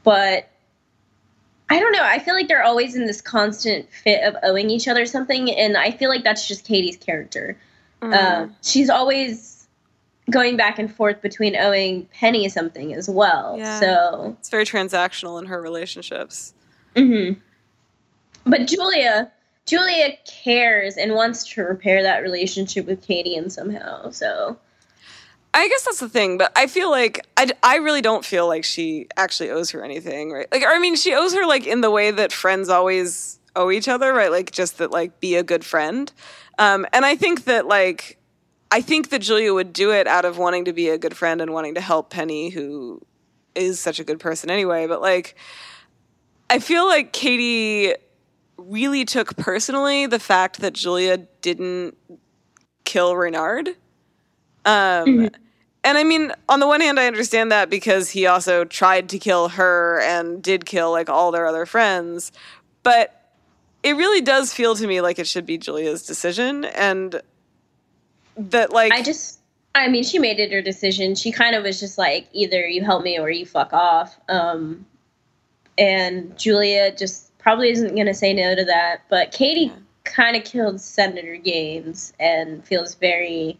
[0.04, 0.50] But
[1.70, 2.04] I don't know.
[2.04, 5.78] I feel like they're always in this constant fit of owing each other something, and
[5.78, 7.58] I feel like that's just Kady's character.
[8.02, 8.13] Mm.
[8.13, 9.68] Um, she's always
[10.32, 13.56] going back and forth between owing Penny something as well.
[13.58, 13.80] Yeah.
[13.80, 16.54] So, it's very transactional in her relationships.
[16.96, 17.34] hmm
[18.45, 19.32] but Julia,
[19.65, 24.10] Julia cares and wants to repair that relationship with Kady and somehow.
[24.12, 24.58] So,
[25.54, 28.63] I guess that's the thing, but I feel like I, I really don't feel like
[28.63, 30.47] she actually owes her anything, right?
[30.52, 33.88] Like, I mean, she owes her like in the way that friends always owe each
[33.88, 34.32] other, right?
[34.32, 36.12] Like, just that, like, be a good friend.
[36.58, 38.17] Um, and I think that, like,
[38.71, 41.41] I think that Julia would do it out of wanting to be a good friend
[41.41, 43.02] and wanting to help Penny, who
[43.56, 44.88] is such a good person anyway.
[44.88, 45.36] But, like,
[46.49, 47.95] I feel like Kady
[48.67, 51.98] really took personally the fact that Julia didn't
[52.86, 53.69] kill Reynard.
[54.65, 55.30] Um,
[55.84, 59.17] And I mean, on the one hand, I understand that because he also tried to
[59.17, 62.32] kill her and did kill like all their other friends.
[62.84, 63.32] But
[63.82, 66.65] it really does feel to me like it should be Julia's decision.
[66.65, 67.22] And
[68.36, 69.39] that, like, I just,
[69.74, 71.15] I mean, she made it her decision.
[71.15, 74.19] She kind of was just like, either you help me or you fuck off.
[74.28, 74.86] Um,
[75.78, 79.02] and Julia just probably isn't going to say no to that.
[79.10, 79.76] But Kady Yeah.
[80.04, 83.60] kind of killed Senator Gaines and feels very,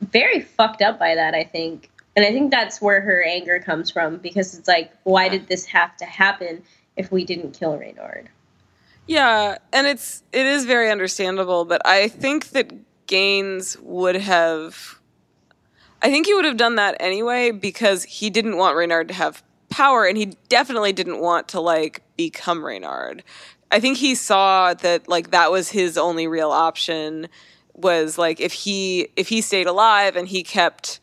[0.00, 1.90] very fucked up by that, I think.
[2.14, 5.64] And I think that's where her anger comes from because it's like, why did this
[5.64, 6.62] have to happen
[6.96, 8.28] if we didn't kill Reynard?
[9.08, 12.72] Yeah, and it's it is very understandable, but I think that
[13.08, 15.00] Gaines would have
[16.02, 19.42] I think he would have done that anyway because he didn't want Reynard to have
[19.70, 23.22] power and he definitely didn't want to like become Reynard.
[23.72, 27.28] I think he saw that like that was his only real option
[27.74, 31.00] was like if he if he stayed alive and he kept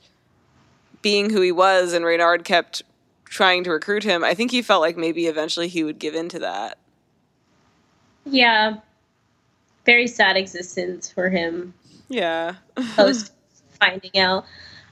[1.01, 2.83] being who he was and Reynard kept
[3.25, 6.29] trying to recruit him, I think he felt like maybe eventually he would give in
[6.29, 6.77] to that.
[8.25, 8.77] Yeah.
[9.85, 11.73] Very sad existence for him
[12.09, 12.55] Yeah.
[12.95, 13.31] post
[13.79, 14.45] finding out.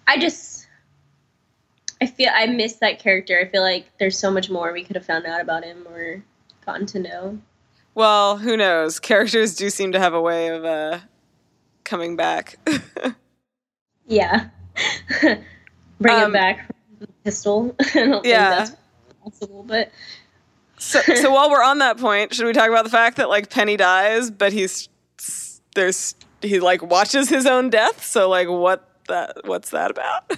[0.08, 0.65] I just
[2.02, 3.40] I feel I miss that character.
[3.40, 6.24] I feel like there's so much more we could have found out about him or
[6.66, 7.40] gotten to know.
[7.94, 9.00] Well, who knows?
[9.00, 11.00] Characters do seem to have a way of uh,
[11.84, 12.58] coming back.
[14.08, 14.50] Yeah.
[15.22, 17.76] Bring Um, him back from the pistol.
[17.80, 18.66] I don't Yeah.
[18.66, 18.82] think that's
[19.24, 19.92] possible, but
[20.78, 23.50] so, so while we're on that point, should we talk about the fact that like
[23.50, 24.90] Penny dies, but he's
[25.74, 28.06] there's he like watches his own death?
[28.06, 30.38] So like, what that what's that about?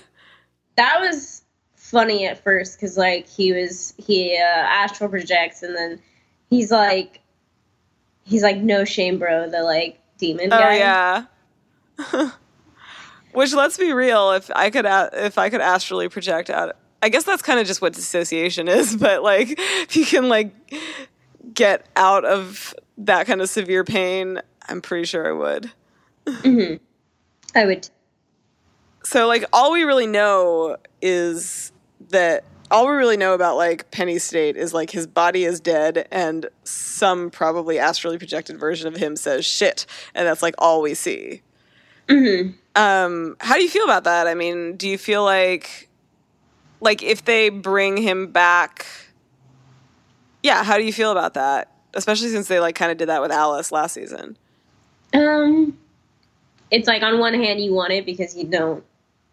[0.77, 1.41] that was
[1.89, 5.99] funny at first because like he was he uh, astral projects and then
[6.49, 7.21] he's like
[8.23, 11.25] he's like no shame bro the like demon Oh guy yeah.
[13.33, 17.23] Which let's be real, if I could if I could astrally project out, I guess
[17.23, 18.95] that's kind of just what dissociation is.
[18.95, 20.53] But like, if you can like
[21.53, 25.71] get out of that kind of severe pain, I'm pretty sure I would.
[26.25, 26.83] mm-hmm.
[27.55, 27.89] i would
[29.03, 31.71] So like, all we really know is
[32.09, 36.07] that all we really know about like Penny's state is like his body is dead
[36.11, 39.85] and some probably astrally projected version of him says shit
[40.15, 41.41] and that's like all we see.
[42.09, 44.27] hmm Um how do you feel about that?
[44.27, 45.89] I mean, do you feel like
[46.81, 48.85] like if they bring him back
[50.43, 51.71] Yeah, how do you feel about that?
[51.93, 54.37] Especially since they like kind of did that with Alice last season.
[55.13, 55.77] Um,
[56.71, 58.83] it's like on one hand you want it because you don't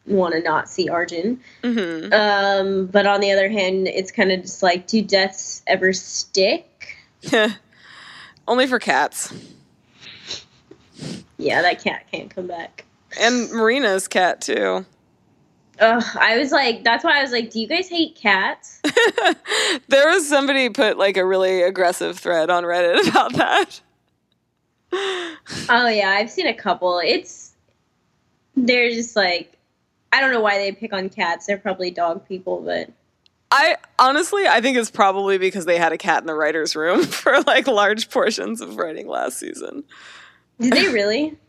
[0.06, 2.12] want to not see Arjun, Mhm.
[2.12, 6.96] um, but on the other hand, it's kind of just like, do deaths ever stick?
[8.48, 9.32] Only for cats.
[11.38, 12.84] Yeah, that cat can't come back.
[13.18, 14.84] And Marina's cat too.
[15.80, 18.80] Ugh, I was like, that's why I was like, do you guys hate cats?
[19.88, 23.80] there was somebody put like a really aggressive thread on Reddit about that.
[24.92, 27.00] oh yeah, I've seen a couple.
[27.04, 27.52] It's
[28.56, 29.52] they're just like,
[30.14, 31.46] I don't know why they pick on cats.
[31.46, 32.90] They're probably dog people, but
[33.50, 37.02] I honestly, I think it's probably because they had a cat in the writer's room
[37.04, 39.84] for like large portions of writing last season.
[40.60, 41.36] did they really?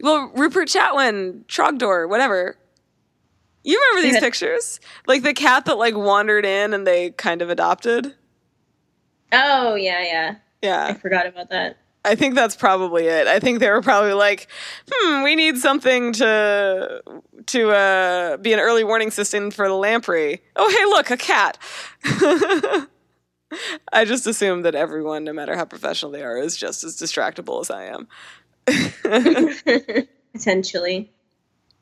[0.00, 2.56] Well, Rupert Chatwin, Trogdor, whatever.
[3.64, 4.20] You remember these Yeah.
[4.20, 4.78] pictures?
[5.08, 8.14] Like the cat that like wandered in and they kind of adopted?
[9.32, 10.34] Oh yeah, yeah.
[10.62, 10.86] Yeah.
[10.86, 11.78] I forgot about that.
[12.04, 13.26] I think that's probably it.
[13.26, 14.48] I think they were probably like,
[14.90, 17.02] "Hmm, we need something to
[17.46, 21.58] to uh, be an early warning system for the lamprey." Oh, hey, look, a cat.
[23.92, 27.60] I just assume that everyone, no matter how professional they are, is just as distractible
[27.60, 28.08] as I am.
[30.32, 31.10] Potentially.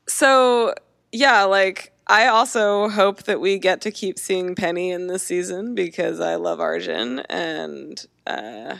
[0.07, 0.73] So,
[1.11, 5.75] yeah, like I also hope that we get to keep seeing Penny in this season
[5.75, 8.77] because I love Arjun and uh,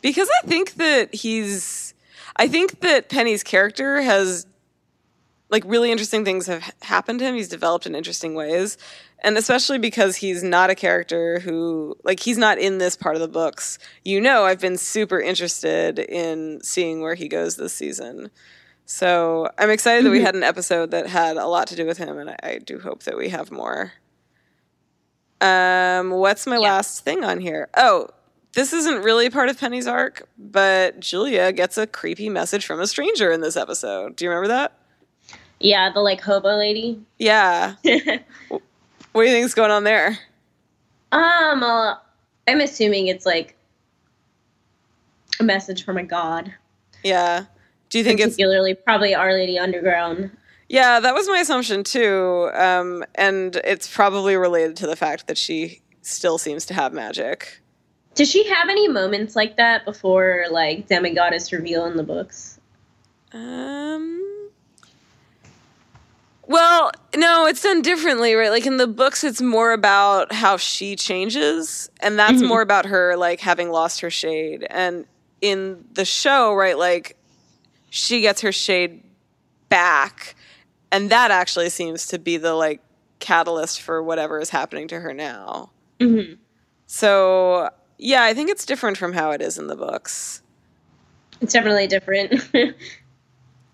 [0.00, 1.94] because I think that he's
[2.36, 4.46] I think that Penny's character has
[5.50, 7.34] like really interesting things have happened to him.
[7.34, 8.78] He's developed in interesting ways.
[9.22, 13.20] And especially because he's not a character who like he's not in this part of
[13.20, 13.78] the books.
[14.04, 18.30] You know, I've been super interested in seeing where he goes this season.
[18.86, 21.98] So I'm excited that we had an episode that had a lot to do with
[21.98, 23.92] him, and I, I do hope that we have more.
[25.40, 27.68] Um, what's my last thing on here?
[27.76, 28.08] Oh,
[28.54, 32.86] this isn't really part of Penny's arc, but Julia gets a creepy message from a
[32.86, 34.16] stranger in this episode.
[34.16, 34.72] Do you remember that?
[35.60, 37.00] Yeah, the like hobo lady.
[37.18, 37.74] Yeah.
[37.82, 38.62] what
[39.14, 40.18] do you think's going on there?
[41.12, 41.96] Um, uh,
[42.48, 43.56] I'm assuming it's like
[45.38, 46.52] a message from a god.
[47.02, 47.44] Yeah.
[47.88, 50.30] Do you think it's particularly probably Our Lady Underground.
[50.68, 52.50] Yeah, that was my assumption too.
[52.54, 57.59] Um, and it's probably related to the fact that she still seems to have magic.
[58.20, 62.60] Does she have any moments like that before like Demigoddess reveal in the books?
[63.32, 64.50] Um.
[66.46, 68.50] Well, no, it's done differently, right?
[68.50, 72.48] Like in the books, it's more about how she changes, and that's Mhm.
[72.48, 74.66] more about her like having lost her shade.
[74.68, 75.06] And
[75.40, 77.16] in the show, right, like
[77.88, 79.02] she gets her shade
[79.70, 80.34] back,
[80.92, 82.82] and that actually seems to be the like
[83.18, 85.70] catalyst for whatever is happening to her now.
[85.98, 86.34] Mm-hmm.
[86.86, 87.70] So
[88.02, 90.42] yeah, I think it's different from how it is in the books.
[91.40, 92.42] It's definitely different.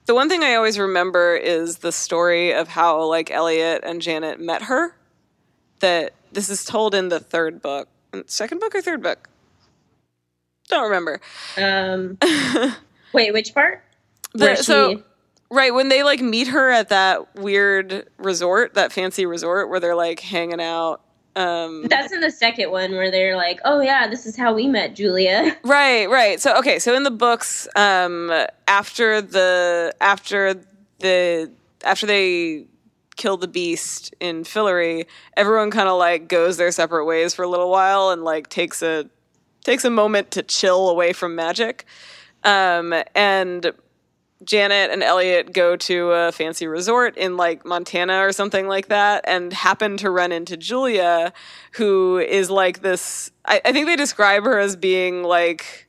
[0.07, 4.39] The one thing I always remember is the story of how like Elliot and Janet
[4.39, 4.95] met her.
[5.81, 7.89] That this is told in the third book,
[8.27, 9.29] second book or third book.
[10.69, 11.21] Don't remember.
[11.57, 12.19] um,
[13.13, 13.83] wait, which part?
[14.33, 15.03] The- she- so
[15.51, 19.97] right when they like meet her at that weird resort, that fancy resort where they're
[19.97, 21.01] like hanging out.
[21.37, 24.67] Um, That's in the second one where they're like, "Oh yeah, this is how we
[24.67, 26.41] met Julia." Right, right.
[26.41, 28.33] So okay, so in the books, um,
[28.67, 30.55] after the after
[31.01, 31.53] the
[31.85, 32.65] after they
[33.17, 35.07] kill the beast in Fillory,
[35.37, 38.83] everyone kind of like goes their separate ways for a little while and like takes
[38.83, 39.09] a
[39.63, 41.85] takes a moment to chill away from magic.
[42.45, 43.73] Um, and
[44.45, 49.25] Janet and Elliot go to a fancy resort in like Montana or something like that
[49.27, 51.33] and happen to run into Julia,
[51.73, 53.31] who is like this.
[53.45, 55.89] I, I think they describe her as being like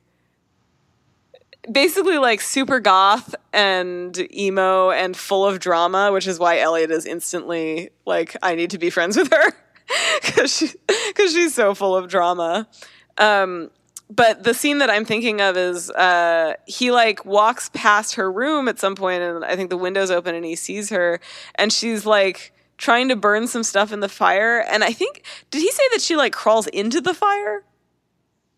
[1.70, 7.04] basically like super goth and emo and full of drama, which is why Elliot is
[7.06, 9.52] instantly like, I need to be friends with her
[10.22, 10.68] because she,
[11.14, 12.66] cause she's so full of drama.
[13.18, 13.70] Um,
[14.10, 18.68] but the scene that I'm thinking of is uh, he like walks past her room
[18.68, 21.20] at some point, and I think the window's open, and he sees her,
[21.56, 24.64] and she's like trying to burn some stuff in the fire.
[24.70, 27.64] And I think did he say that she like crawls into the fire?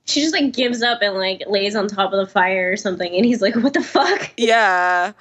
[0.05, 3.13] She just like gives up and like lays on top of the fire or something,
[3.15, 5.13] and he's like, "What the fuck?" Yeah.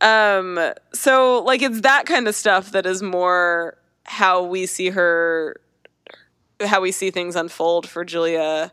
[0.00, 0.60] Um.
[0.92, 5.60] So like it's that kind of stuff that is more how we see her
[6.60, 8.72] how we see things unfold for Julia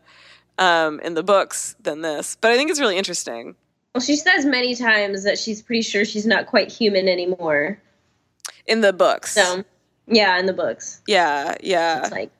[0.60, 2.36] um, in the books than this.
[2.40, 3.56] But I think it's really interesting.
[3.94, 7.80] Well, she says many times that she's pretty sure she's not quite human anymore.
[8.66, 9.32] In the books.
[9.34, 9.64] So,
[10.06, 11.00] yeah, in the books.
[11.08, 12.02] Yeah, yeah.
[12.02, 12.30] It's like,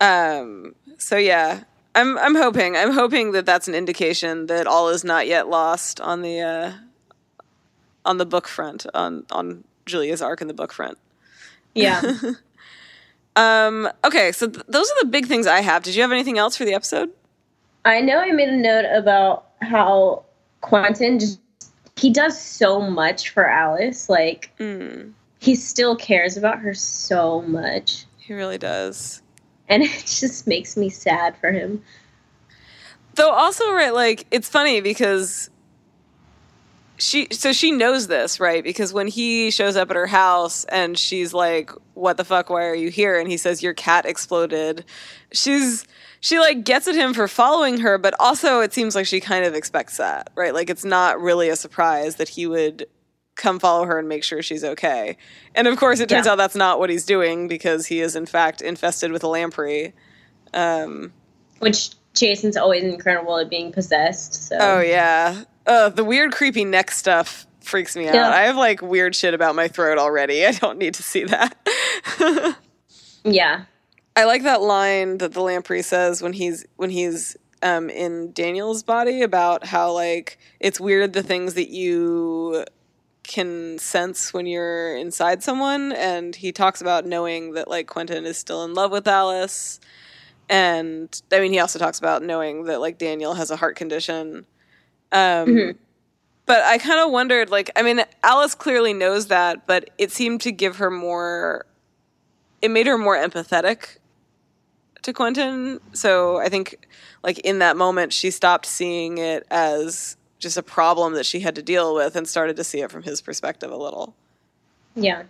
[0.00, 1.64] Um, so yeah,
[1.94, 6.00] I'm I'm hoping I'm hoping that that's an indication that all is not yet lost
[6.00, 6.72] on the uh,
[8.06, 10.96] on the book front on on Julia's arc in the book front.
[11.74, 12.00] yeah.
[13.36, 15.82] Um, okay, so th- those are the big things I have.
[15.82, 17.10] Did you have anything else for the episode?
[17.84, 20.24] I know I made a note about how
[20.62, 21.38] Quentin just
[21.96, 24.08] he does so much for Alice.
[24.08, 28.04] Like Mm, he still cares about her so much.
[28.18, 29.22] he really does.
[29.68, 31.82] And it just makes me sad for him.
[33.14, 35.48] Though also right, like it's funny because
[36.98, 38.62] she so she knows this, right?
[38.64, 42.50] Because when he shows up at her house and she's like, "What the fuck?
[42.50, 44.84] Why are you here?" and he says, "Your cat exploded."
[45.32, 45.86] She's
[46.20, 49.44] she like gets at him for following her, but also it seems like she kind
[49.44, 50.54] of expects that, right?
[50.54, 52.86] Like it's not really a surprise that he would
[53.34, 55.16] come follow her and make sure she's okay.
[55.54, 56.32] And of course, it turns Yeah.
[56.32, 59.92] out that's not what he's doing because he is in fact infested with a lamprey.
[60.54, 61.12] Um,
[61.58, 64.48] Which Jason's always incredible at being possessed.
[64.48, 65.42] So Oh yeah.
[65.66, 68.14] Uh, the weird, creepy neck stuff freaks me out.
[68.14, 68.30] Yeah.
[68.30, 70.46] I have like weird shit about my throat already.
[70.46, 71.56] I don't need to see that.
[73.24, 73.64] yeah.
[74.14, 78.82] I like that line that the lamprey says when he's when he's um, in Daniel's
[78.82, 82.64] body about how like it's weird the things that you
[83.22, 88.38] can sense when you're inside someone, and he talks about knowing that like Quentin is
[88.38, 89.80] still in love with Alice,
[90.48, 94.46] and I mean he also talks about knowing that like Daniel has a heart condition.
[95.12, 95.76] Um, Mhm.
[96.46, 100.40] But I kind of wondered, like, I mean, Alice clearly knows that, but it seemed
[100.42, 101.66] to give her more.
[102.62, 103.96] It made her more empathetic
[105.02, 105.80] to Quentin.
[105.92, 106.86] So I think,
[107.24, 111.56] like, in that moment, she stopped seeing it as just a problem that she had
[111.56, 114.14] to deal with and started to see it from his perspective a little.
[114.94, 115.24] Yeah.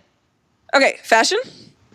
[0.75, 1.39] Okay, fashion?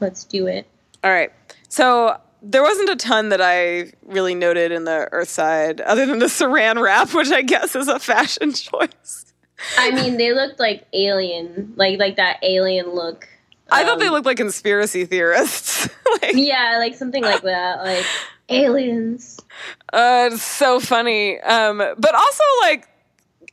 [0.00, 0.66] Let's do it.
[1.04, 1.32] All right.
[1.68, 6.18] So there wasn't a ton that I really noted in the Earth side other than
[6.18, 9.26] the saran wrap, which I guess is a fashion choice.
[9.78, 13.28] I mean, they looked like alien, like like that alien look.
[13.70, 15.88] I thought they Um, looked like conspiracy theorists.
[16.22, 18.04] like, Yeah, like something like that, like
[18.48, 19.38] aliens.
[19.92, 21.40] uh, it's so funny.
[21.40, 22.86] Um, but also, like,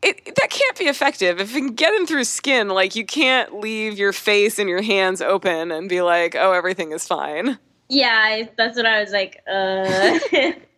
[0.02, 1.40] it, that can't be effective.
[1.40, 4.82] If you can get in through skin, like, you can't leave your face and your
[4.82, 7.58] hands open and be like, oh, everything is fine.
[7.90, 9.42] Yeah, I, that's what I was like.
[9.52, 10.20] Uh,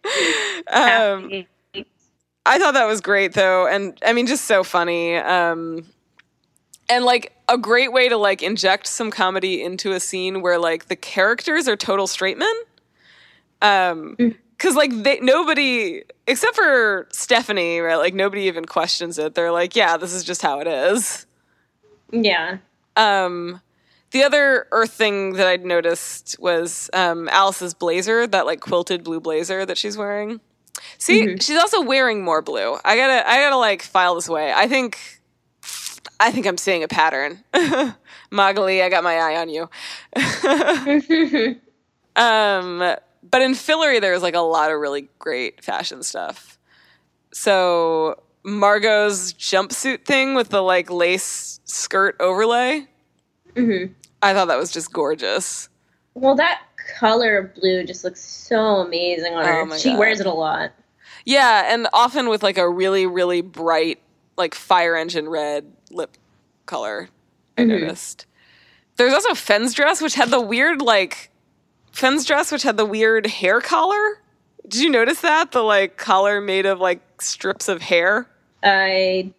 [0.72, 1.46] Um,
[2.46, 5.16] I thought that was great though, and I mean, just so funny.
[5.16, 5.86] Um,
[6.90, 10.88] and like a great way to like inject some comedy into a scene where like
[10.88, 12.56] the characters are total straight men.
[13.62, 17.98] Um, because like they nobody except for Stephanie, right?
[17.98, 19.36] Like nobody even questions it.
[19.36, 21.26] They're like, yeah, this is just how it is.
[22.12, 22.58] yeah.
[22.96, 23.62] Um,
[24.12, 29.20] the other Earth thing that I'd noticed was um, Alice's blazer, that like quilted blue
[29.20, 30.40] blazer that she's wearing.
[30.98, 32.78] See, she's also wearing more blue.
[32.84, 34.54] I gotta, I gotta like file this away.
[34.54, 34.98] I think,
[36.20, 37.44] I think I'm seeing a pattern.
[38.32, 39.70] Magali, I got my eye on you.
[42.16, 42.80] um,
[43.24, 46.58] but in Fillory, there's like a lot of really great fashion stuff.
[47.34, 52.88] So Margo's jumpsuit thing with the like lace skirt overlay.
[53.56, 53.86] hmm
[54.22, 55.70] I thought that was just gorgeous.
[56.14, 56.62] Well, that
[56.98, 59.62] color of blue just looks so amazing on her.
[59.62, 60.00] Oh my she God.
[60.00, 60.72] wears it a lot.
[61.26, 64.00] Yeah, and often with like a really, really bright,
[64.38, 66.18] like fire engine red lip
[66.66, 67.10] color.
[67.58, 67.68] I Mhm.
[67.82, 68.26] noticed.
[68.98, 71.30] There's also Fen's dress, which had the weird like
[71.92, 74.22] Fen's dress, which had the weird hair collar.
[74.68, 78.28] Did you notice that the like collar made of like strips of hair?
[78.64, 79.34] I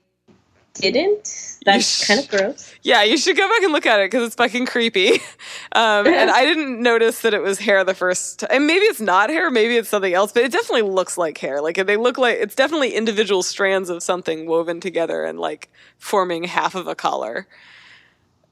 [0.74, 1.58] didn't.
[1.64, 2.74] That's sh- kind of gross.
[2.82, 5.20] Yeah, you should go back and look at it because it's fucking creepy.
[5.74, 8.50] Um, and I didn't notice that it was hair the first time.
[8.52, 11.62] And maybe it's not hair, maybe it's something else, but it definitely looks like hair.
[11.62, 16.44] Like they look like it's definitely individual strands of something woven together and like forming
[16.44, 17.46] half of a collar.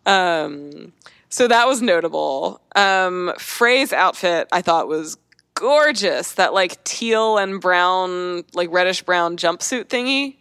[0.07, 0.93] Um,
[1.29, 2.61] so that was notable.
[2.75, 5.19] Um, Fray's outfit I thought was
[5.55, 6.33] gorgeous.
[6.33, 10.37] That like teal and brown, like reddish brown jumpsuit thingy.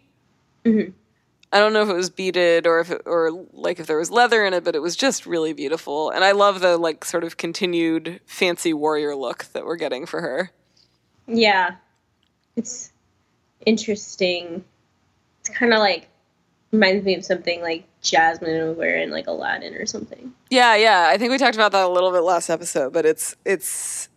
[0.64, 0.94] Mhm.
[1.52, 4.10] I don't know if it was beaded or if it, or like if there was
[4.10, 6.10] leather in it, but it was just really beautiful.
[6.10, 10.20] And I love the like sort of continued fancy warrior look that we're getting for
[10.20, 10.52] her.
[11.26, 11.76] Yeah.
[12.56, 12.92] It's
[13.66, 14.64] interesting.
[15.40, 16.08] It's kind of like
[16.72, 20.32] reminds me of something like Jasmine would wear in like Aladdin or something.
[20.50, 21.08] Yeah, yeah.
[21.10, 24.08] I think we talked about that a little bit last episode, but it's it's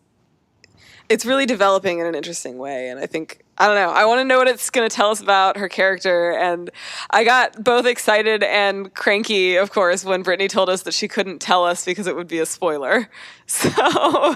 [1.09, 2.89] it's really developing in an interesting way.
[2.89, 5.11] And I think, I don't know, I want to know what it's going to tell
[5.11, 6.31] us about her character.
[6.31, 6.69] And
[7.11, 11.39] I got both excited and cranky, of course, when Brittany told us that she couldn't
[11.39, 13.09] tell us because it would be a spoiler.
[13.45, 14.35] So.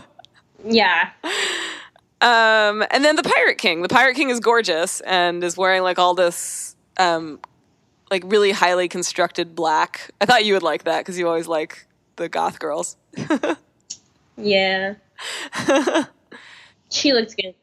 [0.65, 1.11] Yeah.
[2.19, 3.83] Um, and then the Pirate King.
[3.83, 7.39] The Pirate King is gorgeous and is wearing like all this, um,
[8.11, 10.11] like really highly constructed black.
[10.19, 11.87] I thought you would like that because you always like
[12.17, 12.97] the goth girls.
[14.37, 14.95] Yeah.
[16.91, 17.55] she looks good.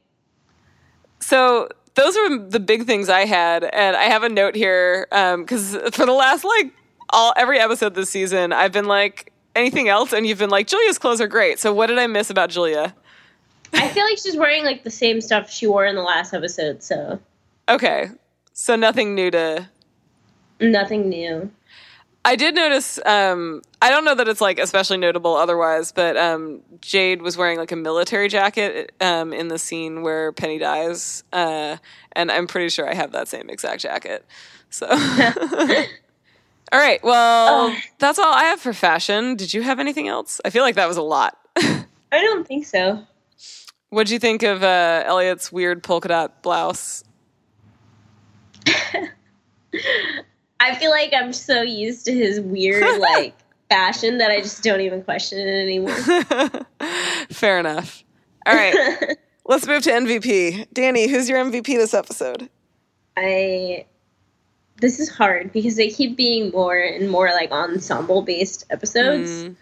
[1.24, 5.42] So those are the big things I had, and I have a note here um,
[5.42, 6.70] because for the last like
[7.10, 10.98] all every episode this season, I've been like anything else, and you've been like Julia's
[10.98, 11.58] clothes are great.
[11.58, 12.94] So what did I miss about Julia?
[13.72, 16.82] I feel like she's wearing like the same stuff she wore in the last episode,
[16.82, 17.18] so
[17.70, 18.10] Okay,
[18.52, 19.68] so nothing new to.
[20.60, 21.50] nothing new.
[22.26, 22.98] I did notice.
[23.04, 27.58] Um, I don't know that it's like especially notable otherwise, but um, Jade was wearing
[27.58, 31.76] like a military jacket um, in the scene where Penny dies, uh,
[32.12, 34.24] and I'm pretty sure I have that same exact jacket.
[34.70, 34.96] So, all
[36.72, 37.02] right.
[37.04, 37.76] Well, Oh.
[37.98, 39.36] that's all I have for fashion.
[39.36, 40.40] Did you have anything else?
[40.44, 41.36] I feel like that was a lot.
[41.56, 43.06] I don't think so.
[43.90, 47.04] What'd you think of uh, Elliot's weird polka dot blouse?
[50.64, 53.34] I feel like I'm so used to his weird like
[53.68, 55.94] fashion that I just don't even question it anymore.
[57.30, 58.02] Fair enough.
[58.46, 59.16] All right.
[59.46, 60.68] Let's move to MVP.
[60.72, 62.48] Danny, who's your MVP this episode?
[63.14, 63.84] I
[64.80, 69.56] this is hard because they keep being more and more like ensemble based episodes Mm,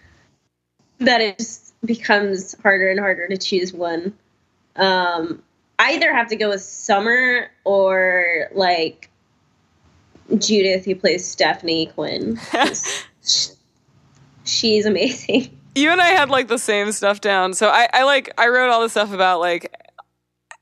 [1.00, 4.16] that it just becomes harder and harder to choose one.
[4.76, 5.42] Um,
[5.80, 9.10] I either have to go with Summer or like
[10.38, 12.38] Judith, who plays Stephanie Quinn.
[13.24, 13.48] sh-
[14.44, 15.56] She's amazing.
[15.74, 17.54] you and I had like the same stuff down.
[17.54, 19.72] So I, I like I wrote all this stuff about like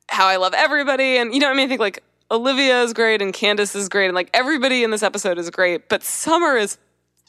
[0.08, 2.92] how I love everybody and you know what I mean I think like Olivia is
[2.92, 6.56] great and Candis is great and like everybody in this episode is great, but Summer
[6.56, 6.78] is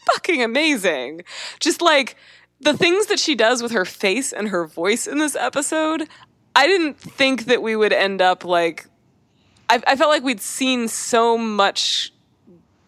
[0.05, 1.21] fucking amazing.
[1.59, 2.15] Just like
[2.59, 6.07] the things that she does with her face and her voice in this episode,
[6.55, 8.87] I didn't think that we would end up like
[9.69, 12.11] I, I felt like we'd seen so much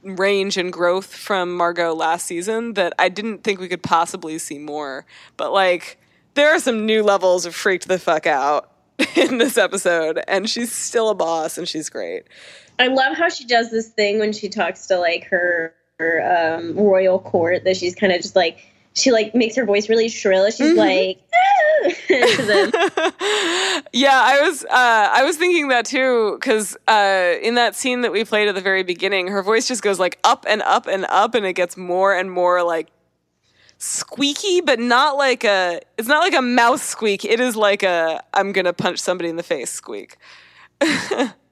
[0.04, 4.60] range and growth from Margo last season that I didn't think we could possibly see
[4.60, 5.06] more.
[5.38, 5.98] But like,
[6.36, 8.72] there are some new levels of freaked the fuck out
[9.16, 12.24] in this episode, and she's still a boss, and she's great.
[12.80, 16.76] I love how she does this thing when she talks to like her, her um,
[16.76, 20.50] royal court that she's kind of just like she like makes her voice really shrill.
[20.52, 21.20] She's like,
[22.08, 22.72] to them.
[23.94, 28.12] yeah, I was uh, I was thinking that too because uh, in that scene that
[28.12, 31.06] we played at the very beginning, her voice just goes like up and up and
[31.06, 32.90] up, and it gets more and more like
[33.80, 35.82] squeaky, but not like a.
[35.98, 37.26] It's not like a mouse squeak.
[37.26, 40.18] It is like a I'm gonna punch somebody in the face squeak.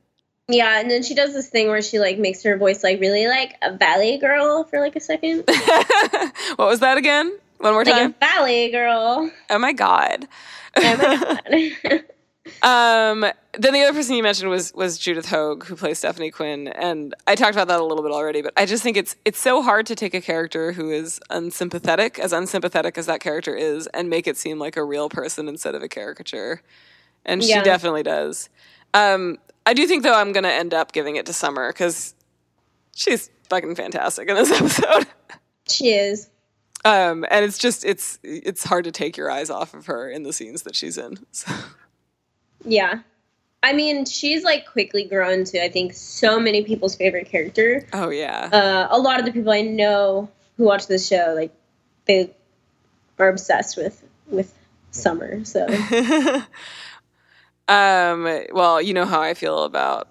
[0.47, 3.27] yeah, and then she does this thing where she like makes her voice like really
[3.27, 5.43] like a ballet girl for like a second,
[6.55, 7.31] what was that again?
[7.59, 8.15] One more like a time.
[8.19, 9.29] ballet girl.
[9.49, 10.27] Oh my god.
[10.75, 12.03] Oh my god.
[12.63, 13.21] Um,
[13.53, 17.13] then the other person you mentioned was was Judith Hoag, who plays Stephanie Quinn, and
[17.27, 18.41] I talked about that a little bit already.
[18.41, 22.17] But I just think it's it's so hard to take a character who is unsympathetic,
[22.17, 25.75] as unsympathetic as that character is, and make it seem like a real person instead
[25.75, 26.61] of a caricature.
[27.25, 28.49] And she definitely does.
[28.95, 32.13] Um, I do think though I'm gonna end up giving it to Summer because
[32.95, 35.07] she's fucking fantastic in this episode.
[35.67, 36.29] she is.
[36.83, 40.23] Um, and it's just it's it's hard to take your eyes off of her in
[40.23, 41.17] the scenes that she's in.
[41.31, 41.53] So.
[42.65, 42.99] Yeah.
[43.63, 47.85] I mean, she's like quickly grown to I think so many people's favorite character.
[47.93, 48.49] Oh yeah.
[48.51, 51.53] Uh, a lot of the people I know who watch this show, like
[52.05, 52.31] they
[53.19, 54.51] are obsessed with with
[54.89, 55.45] Summer.
[55.45, 55.67] So
[57.71, 60.09] Um, well, you know how I feel about,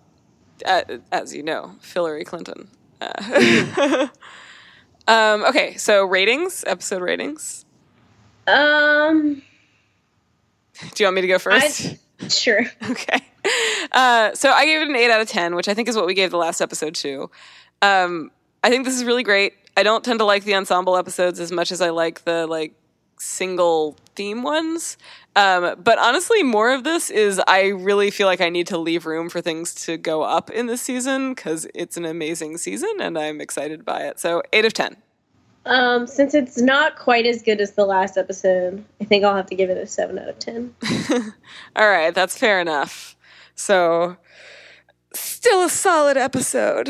[0.64, 2.68] as you know, Hillary Clinton.
[3.02, 4.08] Uh,
[5.08, 7.66] um, okay, so ratings, episode ratings.
[8.46, 9.42] um,
[10.94, 11.96] Do you want me to go first?
[12.30, 12.64] sure.
[12.90, 13.18] okay.
[13.92, 16.06] Uh, so I gave it an 8 out of 10, which I think is what
[16.06, 17.30] we gave the last episode to.
[17.82, 18.30] Um,
[18.64, 19.52] I think this is really great.
[19.76, 22.74] I don't tend to like the ensemble episodes as much as I like the like
[23.20, 24.96] single theme ones.
[25.36, 29.06] Um, but honestly, more of this is I really feel like I need to leave
[29.06, 33.18] room for things to go up in this season because it's an amazing season and
[33.18, 34.18] I'm excited by it.
[34.18, 34.96] So, 8 of 10.
[35.66, 39.46] Um, since it's not quite as good as the last episode, I think I'll have
[39.46, 40.74] to give it a seven out of ten.
[41.76, 43.14] All right, that's fair enough.
[43.54, 44.16] So,
[45.12, 46.88] still a solid episode,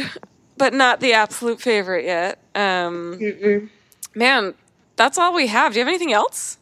[0.57, 2.39] but not the absolute favorite yet.
[2.55, 3.69] Um, Mm-mm.
[4.15, 4.55] man,
[5.01, 5.73] that's all we have.
[5.73, 6.59] Do you have anything else?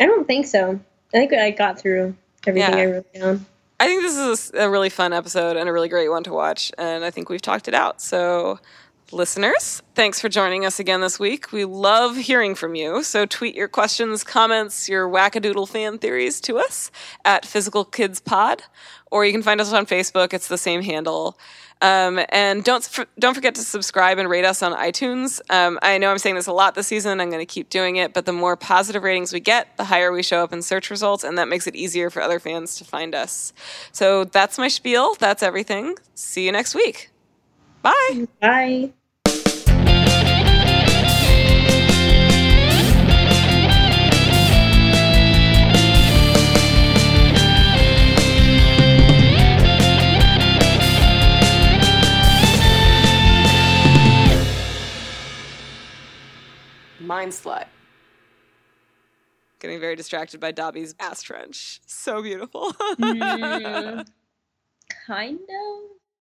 [0.00, 0.80] I don't think so.
[1.14, 2.82] I think I got through everything Yeah.
[2.82, 3.46] I wrote down.
[3.78, 6.72] I think this is a really fun episode and a really great one to watch,
[6.76, 8.00] and I think we've talked it out.
[8.02, 8.58] So,
[9.12, 11.52] listeners, thanks for joining us again this week.
[11.52, 13.02] We love hearing from you.
[13.02, 16.90] So, tweet your questions, comments, your wackadoodle fan theories to us
[17.24, 18.62] at Physical Kids Pod,
[19.10, 20.32] or you can find us on Facebook.
[20.32, 21.38] It's the same handle.
[21.82, 25.40] Um, and don't don't forget to subscribe and rate us on iTunes.
[25.50, 27.20] Um, I know I'm saying this a lot this season.
[27.20, 30.12] I'm going to keep doing it, but the more positive ratings we get, the higher
[30.12, 32.84] we show up in search results, and that makes it easier for other fans to
[32.84, 33.52] find us.
[33.92, 35.14] So that's my spiel.
[35.18, 35.96] That's everything.
[36.14, 37.10] See you next week.
[37.82, 38.26] Bye.
[38.40, 38.92] Bye.
[57.10, 57.66] Mind slut.
[59.58, 61.80] Getting very distracted by Dobby's ass trench.
[61.84, 62.72] So beautiful.
[63.00, 64.06] Mm,
[65.08, 65.99] kind of.